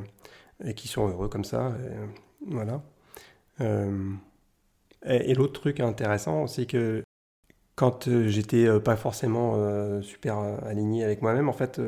et, 0.63 0.73
qui 0.73 0.87
sont 0.87 1.07
heureux 1.07 1.27
comme 1.27 1.43
ça. 1.43 1.73
et, 1.79 1.93
euh, 1.93 2.05
voilà. 2.47 2.81
Et 5.07 5.35
l'autre 5.35 5.59
truc 5.61 5.79
intéressant, 5.79 6.47
c'est 6.47 6.65
que 6.65 7.03
quand 7.75 8.09
j'étais 8.27 8.79
pas 8.79 8.95
forcément 8.95 10.01
super 10.01 10.37
aligné 10.65 11.03
avec 11.03 11.21
moi-même, 11.21 11.49
en 11.49 11.53
fait, 11.53 11.79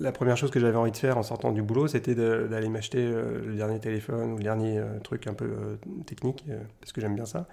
la 0.00 0.12
première 0.12 0.36
chose 0.36 0.50
que 0.50 0.58
j'avais 0.58 0.76
envie 0.76 0.92
de 0.92 0.96
faire 0.96 1.18
en 1.18 1.22
sortant 1.22 1.52
du 1.52 1.62
boulot, 1.62 1.88
c'était 1.88 2.14
d'aller 2.14 2.68
m'acheter 2.68 3.04
le 3.04 3.54
dernier 3.54 3.80
téléphone 3.80 4.32
ou 4.32 4.36
le 4.38 4.42
dernier 4.42 4.82
truc 5.04 5.26
un 5.26 5.34
peu 5.34 5.78
technique, 6.06 6.44
parce 6.80 6.92
que 6.92 7.00
j'aime 7.00 7.14
bien 7.14 7.26
ça. 7.26 7.46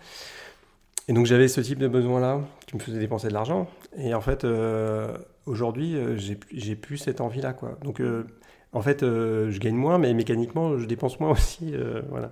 Et 1.10 1.14
donc 1.14 1.26
j'avais 1.26 1.48
ce 1.48 1.60
type 1.60 1.80
de 1.80 1.88
besoin-là 1.88 2.40
qui 2.68 2.76
me 2.76 2.80
faisait 2.80 3.00
dépenser 3.00 3.30
de 3.30 3.34
l'argent. 3.34 3.68
Et 3.98 4.14
en 4.14 4.22
fait, 4.22 4.44
euh, 4.44 5.18
aujourd'hui, 5.48 5.96
euh, 5.96 6.16
j'ai 6.52 6.76
plus- 6.76 7.00
cette 7.00 7.20
envie-là, 7.20 7.52
quoi. 7.54 7.80
Donc, 7.84 8.00
euh, 8.00 8.28
en 8.74 8.82
fait, 8.84 9.02
euh, 9.02 9.50
je 9.50 9.60
gagne 9.60 9.74
moins, 9.76 9.98
mais 9.98 10.14
mécaniquement, 10.14 10.78
je 10.78 10.86
dépense 10.86 11.20
moins 11.20 11.32
aussi, 11.32 11.74
voilà. 12.10 12.32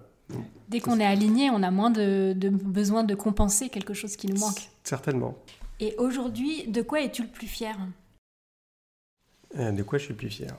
Dès 0.69 0.79
qu'on 0.79 0.99
est 0.99 1.05
aligné, 1.05 1.49
on 1.49 1.63
a 1.63 1.71
moins 1.71 1.89
de, 1.89 2.33
de 2.33 2.49
besoin 2.49 3.03
de 3.03 3.15
compenser 3.15 3.69
quelque 3.69 3.95
chose 3.95 4.15
qui 4.15 4.27
nous 4.27 4.37
manque. 4.39 4.69
Certainement. 4.83 5.35
Et 5.79 5.95
aujourd'hui, 5.97 6.67
de 6.67 6.83
quoi 6.83 7.01
es-tu 7.01 7.23
le 7.23 7.29
plus 7.29 7.47
fier? 7.47 7.75
De 9.57 9.81
quoi 9.81 9.97
je 9.97 10.03
suis 10.03 10.13
le 10.13 10.17
plus 10.17 10.29
fier? 10.29 10.55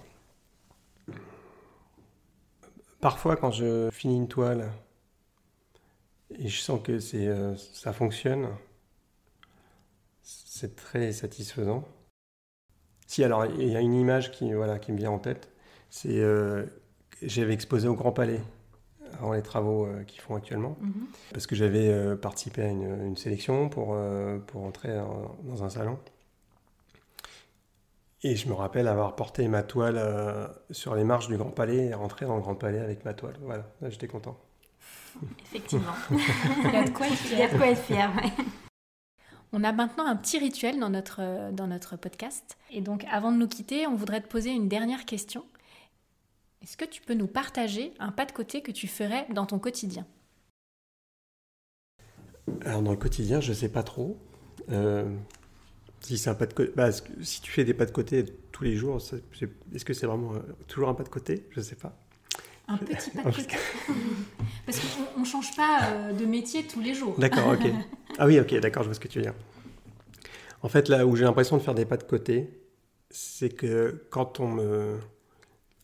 Parfois, 3.01 3.37
quand 3.37 3.53
je 3.53 3.91
finis 3.93 4.17
une 4.17 4.27
toile 4.27 4.73
et 6.31 6.49
je 6.49 6.61
sens 6.61 6.81
que 6.83 6.99
c'est, 7.01 7.27
euh, 7.27 7.55
ça 7.57 7.93
fonctionne, 7.93 8.49
c'est 10.23 10.77
très 10.77 11.11
satisfaisant. 11.13 11.85
Si, 13.07 13.25
alors, 13.25 13.47
il 13.47 13.69
y 13.69 13.77
a 13.77 13.81
une 13.81 13.95
image 13.95 14.31
qui, 14.33 14.53
voilà, 14.53 14.79
qui 14.79 14.93
me 14.93 14.99
vient 14.99 15.11
en 15.11 15.19
tête. 15.19 15.51
C'est, 15.91 16.19
euh, 16.21 16.67
j'avais 17.23 17.55
exposé 17.55 17.89
au 17.89 17.95
Grand 17.95 18.13
Palais 18.13 18.41
avant 19.15 19.33
les 19.35 19.43
travaux 19.43 19.87
euh, 19.87 20.05
qu'ils 20.05 20.21
font 20.23 20.37
actuellement, 20.37 20.77
Mhm. 20.81 21.07
parce 21.33 21.47
que 21.47 21.57
j'avais 21.57 21.89
euh, 21.89 22.17
participé 22.17 22.63
à 22.65 22.69
une, 22.69 23.07
une 23.07 23.17
sélection 23.17 23.69
pour, 23.71 23.95
euh, 23.95 24.39
pour 24.41 24.65
entrer 24.65 24.99
en- 25.01 25.37
dans 25.45 25.65
un 25.65 25.71
salon. 25.71 25.99
Et 28.23 28.37
je 28.37 28.49
me 28.49 28.53
rappelle 28.55 28.87
avoir 28.87 29.17
porté 29.17 29.49
ma 29.49 29.63
toile 29.65 30.01
sur 30.71 30.95
les 30.95 31.03
marches 31.05 31.27
du 31.29 31.37
Grand 31.37 31.51
Palais 31.51 31.87
et 31.87 31.95
rentrer 31.95 32.27
dans 32.27 32.37
le 32.37 32.43
Grand 32.43 32.55
Palais 32.55 32.79
avec 32.81 33.05
ma 33.05 33.13
toile. 33.15 33.37
Voilà, 33.43 33.65
là 33.81 33.91
j'étais 33.91 34.07
content. 34.09 34.39
Effectivement. 35.45 35.95
Il 36.11 36.73
y 36.73 36.77
a 36.77 36.85
de 36.85 36.91
quoi 36.91 37.07
être 37.07 37.25
Il 37.33 37.39
y 37.39 37.43
a 37.43 37.49
fier. 37.49 37.53
de 37.53 37.57
quoi 37.57 37.67
être 37.69 37.83
fier. 37.83 38.11
ouais. 38.17 38.45
On 39.53 39.65
a 39.65 39.73
maintenant 39.73 40.07
un 40.07 40.17
petit 40.17 40.39
rituel 40.39 40.79
dans 40.79 40.91
notre, 40.91 41.21
euh, 41.21 41.51
dans 41.53 41.67
notre 41.67 41.97
podcast. 41.97 42.59
Et 42.71 42.81
donc, 42.83 43.05
avant 43.11 43.33
de 43.33 43.39
nous 43.39 43.49
quitter, 43.49 43.87
on 43.87 43.95
voudrait 43.95 44.21
te 44.21 44.29
poser 44.29 44.51
une 44.51 44.69
dernière 44.69 45.07
question. 45.07 45.45
Est-ce 46.63 46.77
que 46.77 46.85
tu 46.85 47.01
peux 47.01 47.15
nous 47.15 47.29
partager 47.29 47.95
un 47.99 48.13
pas 48.13 48.27
de 48.27 48.33
côté 48.33 48.63
que 48.63 48.73
tu 48.73 48.89
ferais 48.89 49.27
dans 49.33 49.47
ton 49.47 49.59
quotidien? 49.59 50.07
Alors 52.65 52.83
dans 52.83 52.91
le 52.91 52.97
quotidien, 52.97 53.41
je 53.41 53.53
sais 53.53 53.69
pas 53.69 53.83
trop. 53.83 54.19
Euh, 54.71 55.09
si 56.01 56.19
c'est 56.19 56.31
un 56.31 56.35
pas 56.35 56.47
de 56.47 56.55
côté, 56.55 56.73
si 57.23 57.41
tu 57.41 57.51
fais 57.53 57.65
des 57.65 57.75
pas 57.75 57.87
de 57.87 57.91
côté 57.91 58.25
tous 58.53 58.65
les 58.65 58.75
jours, 58.77 58.99
est-ce 58.99 59.85
que 59.85 59.95
c'est 59.95 60.07
vraiment 60.07 60.35
euh, 60.35 60.41
toujours 60.67 60.89
un 60.89 60.95
pas 60.95 61.05
de 61.05 61.09
côté? 61.09 61.47
Je 61.51 61.61
sais 61.61 61.77
pas. 61.77 61.97
Un 62.69 62.77
petit 62.77 63.11
pas 63.11 63.23
de 63.23 63.35
côté 63.35 63.57
Parce 64.67 64.79
qu'on 64.79 65.21
ne 65.21 65.25
change 65.25 65.57
pas 65.57 65.81
euh, 65.85 66.13
de 66.13 66.27
métier 66.27 66.65
tous 66.65 66.81
les 66.81 66.95
jours. 66.95 67.19
D'accord, 67.19 67.49
ok. 67.49 67.67
Ah 68.21 68.27
oui, 68.27 68.41
ok, 68.41 68.59
d'accord, 68.59 68.83
je 68.83 68.89
vois 68.89 68.95
ce 68.95 69.01
que 69.01 69.07
tu 69.07 69.19
veux 69.19 69.25
dire. 69.25 69.35
En 70.63 70.69
fait, 70.69 70.89
là 70.89 71.07
où 71.07 71.15
j'ai 71.15 71.23
l'impression 71.23 71.57
de 71.57 71.63
faire 71.63 71.75
des 71.75 71.85
pas 71.85 71.97
de 71.97 72.03
côté, 72.03 72.51
c'est 73.11 73.51
que 73.51 74.07
quand 74.11 74.41
on 74.41 74.49
me, 74.49 74.99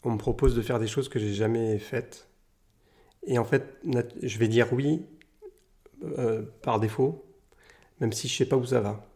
on 0.03 0.11
me 0.11 0.19
propose 0.19 0.57
de 0.57 0.63
faire 0.63 0.81
des 0.81 0.89
choses 0.89 1.09
que 1.09 1.21
j'ai 1.21 1.33
jamais 1.33 1.79
faites, 1.79 2.27
et 3.27 3.39
en 3.39 3.45
fait, 3.45 3.79
je 4.23 4.39
vais 4.39 4.49
dire 4.49 4.73
oui 4.73 5.07
euh, 6.19 6.43
par 6.63 6.81
défaut, 6.81 7.25
même 8.01 8.13
si 8.13 8.29
je 8.29 8.37
sais 8.37 8.47
pas 8.47 8.57
où 8.57 8.67
ça 8.67 8.81
va. 8.81 9.07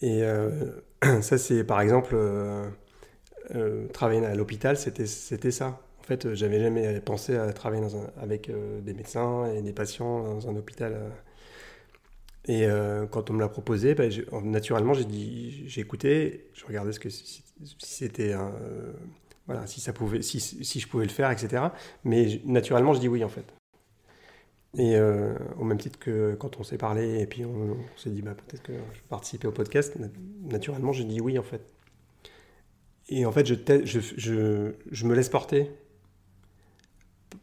Et 0.00 0.22
euh, 0.22 0.50
ça, 1.22 1.38
c'est 1.38 1.64
par 1.64 1.80
exemple 1.80 2.14
euh, 2.14 2.68
travailler 3.92 4.24
à 4.24 4.34
l'hôpital, 4.34 4.76
c'était 4.76 5.50
ça. 5.50 5.80
En 6.06 6.08
fait, 6.08 6.24
euh, 6.24 6.34
j'avais 6.36 6.60
jamais 6.60 7.00
pensé 7.00 7.34
à 7.34 7.52
travailler 7.52 7.82
avec 8.16 8.48
euh, 8.48 8.80
des 8.80 8.94
médecins 8.94 9.44
et 9.52 9.60
des 9.60 9.72
patients 9.72 10.22
dans 10.22 10.48
un 10.48 10.54
hôpital. 10.54 10.92
euh. 10.94 11.08
Et 12.48 12.68
quand 13.10 13.28
on 13.30 13.32
me 13.32 13.40
l'a 13.40 13.48
proposé, 13.48 13.96
j'ai- 14.08 14.24
naturellement, 14.44 14.94
j'ai 14.94 15.04
dit, 15.04 15.64
j'ai 15.68 15.80
écouté, 15.80 16.48
je 16.54 16.64
regardais 16.64 16.92
ce 16.92 17.00
que 17.00 17.10
si, 17.10 17.42
c'était, 17.80 18.34
voilà, 19.46 19.66
si 19.66 19.80
ça 19.80 19.92
pouvait, 19.92 20.22
si, 20.22 20.38
je 20.78 20.86
pouvais 20.86 21.06
le 21.06 21.10
faire, 21.10 21.28
etc. 21.32 21.64
Mais 22.04 22.28
je- 22.28 22.38
naturellement, 22.46 22.92
je 22.94 23.00
dis 23.00 23.08
oui 23.08 23.24
en 23.24 23.28
fait. 23.28 23.44
Et 24.78 24.96
au 25.58 25.64
même 25.64 25.78
titre 25.78 25.98
que 25.98 26.34
quand 26.38 26.58
on 26.60 26.62
s'est 26.62 26.78
parlé 26.78 27.20
et 27.20 27.26
puis 27.26 27.44
on, 27.44 27.76
s'est 27.96 28.10
dit 28.10 28.22
bah, 28.22 28.34
peut-être 28.34 28.62
que 28.62 28.72
je 28.74 28.78
vais 29.00 29.08
participer 29.08 29.48
au 29.48 29.52
podcast, 29.52 29.96
na- 29.98 30.08
naturellement, 30.42 30.92
j'ai 30.92 31.04
dit 31.04 31.20
oui 31.20 31.38
en 31.38 31.42
fait. 31.42 31.62
Et 33.08 33.24
en 33.26 33.32
fait, 33.32 33.46
je, 33.46 33.54
je, 33.84 34.00
je, 34.00 34.72
je 34.90 35.06
me 35.06 35.14
laisse 35.14 35.28
porter 35.28 35.70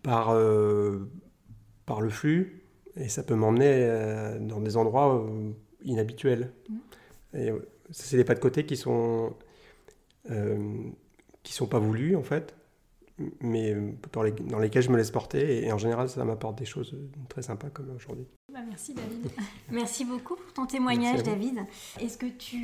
par, 0.04 0.30
euh, 0.32 1.10
par 1.86 2.02
le 2.02 2.10
flux 2.10 2.64
et 2.96 3.10
ça 3.10 3.24
peut 3.24 3.36
m'emmener 3.36 3.72
euh, 3.72 4.38
dans 4.40 4.60
des 4.62 4.78
endroits 4.78 5.16
euh, 5.26 5.52
inhabituels. 5.84 6.54
Et 7.34 7.50
c'est 7.90 8.18
des 8.18 8.24
pas 8.24 8.36
de 8.36 8.40
côté 8.40 8.66
qui 8.66 8.78
sont 8.78 9.34
qui 11.44 11.52
sont 11.54 11.68
pas 11.68 11.80
voulus 11.80 12.16
en 12.16 12.24
fait, 12.24 12.56
mais 13.42 13.76
dans, 14.14 14.24
les- 14.24 14.32
dans 14.32 14.60
lesquels 14.60 14.84
je 14.84 14.90
me 14.90 14.96
laisse 14.98 15.12
porter 15.12 15.66
et, 15.66 15.72
en 15.74 15.78
général 15.78 16.08
ça 16.08 16.24
m'apporte 16.24 16.58
des 16.60 16.66
choses 16.66 16.96
très 17.28 17.42
sympas 17.42 17.70
comme 17.70 17.90
aujourd'hui. 17.96 18.26
Bah, 18.54 18.60
merci 18.68 18.94
David. 18.94 19.28
Merci 19.72 20.06
beaucoup 20.06 20.36
pour 20.36 20.54
ton 20.54 20.66
témoignage. 20.66 21.24
David. 21.24 21.60
Est-ce 22.00 22.18
que 22.18 22.28
tu 22.28 22.58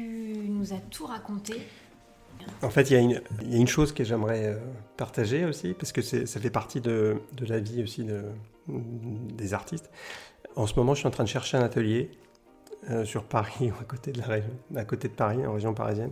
nous 0.47 0.71
as 0.71 0.77
tout 0.79 1.05
raconté? 1.05 1.55
En 2.61 2.69
fait, 2.69 2.89
il 2.89 2.93
y, 2.93 2.97
a 2.97 3.57
une- 3.57 3.67
chose 3.67 3.93
que 3.93 4.03
j'aimerais 4.03 4.47
euh, 4.47 4.57
partager 4.97 5.45
aussi, 5.45 5.73
parce 5.73 5.91
que 5.91 6.01
ça 6.01 6.39
fait 6.39 6.49
partie 6.49 6.81
de, 6.81 7.17
la 7.47 7.59
vie 7.59 7.83
aussi 7.83 8.03
de, 8.03 8.23
des 8.67 9.53
artistes. 9.53 9.89
En 10.55 10.67
ce 10.67 10.75
moment, 10.75 10.93
je 10.93 10.99
suis 10.99 11.07
en 11.07 11.11
train 11.11 11.23
de 11.23 11.29
chercher 11.29 11.57
un 11.57 11.63
atelier 11.63 12.11
euh, 12.89 13.05
sur 13.05 13.23
Paris, 13.23 13.71
ou 13.71 13.73
à 13.79 13.85
côté 13.85 14.11
de 15.07 15.13
Paris, 15.13 15.45
en 15.45 15.53
région 15.53 15.73
parisienne, 15.73 16.11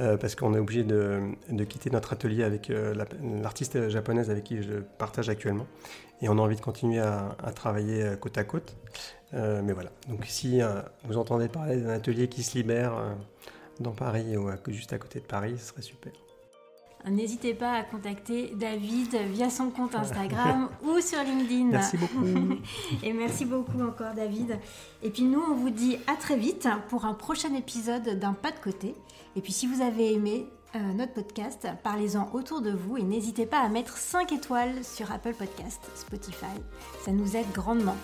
euh, 0.00 0.16
parce 0.16 0.34
qu'on 0.34 0.54
est 0.54 0.58
obligé 0.58 0.84
de, 0.84 1.22
quitter 1.68 1.90
notre 1.90 2.12
atelier 2.12 2.44
avec 2.44 2.68
la- 2.68 3.06
l'artiste 3.42 3.88
japonaise 3.88 4.30
avec 4.30 4.44
qui 4.44 4.62
je 4.62 4.74
partage 4.98 5.28
actuellement, 5.28 5.66
et 6.20 6.28
on 6.28 6.32
a 6.32 6.40
envie 6.40 6.56
de 6.56 6.60
continuer 6.60 6.98
à, 7.00 7.36
travailler 7.54 8.12
côte 8.20 8.36
à 8.36 8.44
côte. 8.44 8.76
Mais 9.32 9.72
voilà. 9.72 9.90
Donc, 10.08 10.24
si 10.26 10.60
vous 11.04 11.16
entendez 11.16 11.48
parler 11.48 11.76
d'un 11.76 11.90
atelier 11.90 12.28
qui 12.28 12.42
se 12.42 12.56
libère 12.58 13.16
dans 13.80 13.92
Paris 13.92 14.36
ou 14.36 14.48
à- 14.48 14.56
juste 14.68 14.92
à 14.92 14.98
côté 14.98 15.20
de 15.20 15.24
Paris, 15.24 15.56
ce 15.58 15.66
serait 15.66 15.82
super. 15.82 16.12
N'hésitez 17.08 17.54
pas 17.54 17.72
à 17.74 17.82
contacter 17.84 18.52
David 18.56 19.14
via 19.30 19.50
son 19.50 19.70
compte 19.70 19.94
Instagram 19.94 20.68
ou 20.82 21.00
sur 21.00 21.22
LinkedIn. 21.22 21.66
Merci 21.66 21.96
beaucoup. 21.96 22.24
Et 23.04 23.12
merci 23.12 23.44
beaucoup 23.44 23.80
encore 23.82 24.14
David. 24.14 24.58
Et 25.02 25.10
puis 25.10 25.22
nous, 25.22 25.40
on 25.40 25.54
vous 25.54 25.70
dit 25.70 25.96
à 26.08 26.16
très 26.16 26.36
vite 26.36 26.68
pour 26.88 27.04
un 27.04 27.14
prochain 27.14 27.54
épisode 27.54 28.18
d'un 28.18 28.32
pas 28.32 28.50
de 28.50 28.58
côté. 28.58 28.96
Et 29.36 29.40
puis 29.40 29.52
si 29.52 29.68
vous 29.68 29.80
avez 29.80 30.12
aimé 30.12 30.46
euh, 30.74 30.78
notre 30.94 31.14
podcast, 31.14 31.68
parlez-en 31.84 32.28
autour 32.32 32.60
de 32.62 32.72
vous 32.72 32.96
et 32.96 33.02
n'hésitez 33.02 33.46
pas 33.46 33.60
à 33.60 33.68
mettre 33.68 33.96
5 33.96 34.32
étoiles 34.32 34.84
sur 34.84 35.10
Apple 35.12 35.34
Podcast, 35.34 35.80
Spotify. 35.94 36.46
Ça 37.04 37.12
nous 37.12 37.36
aide 37.36 37.50
grandement. 37.54 37.96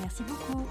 Merci 0.00 0.22
beaucoup. 0.22 0.64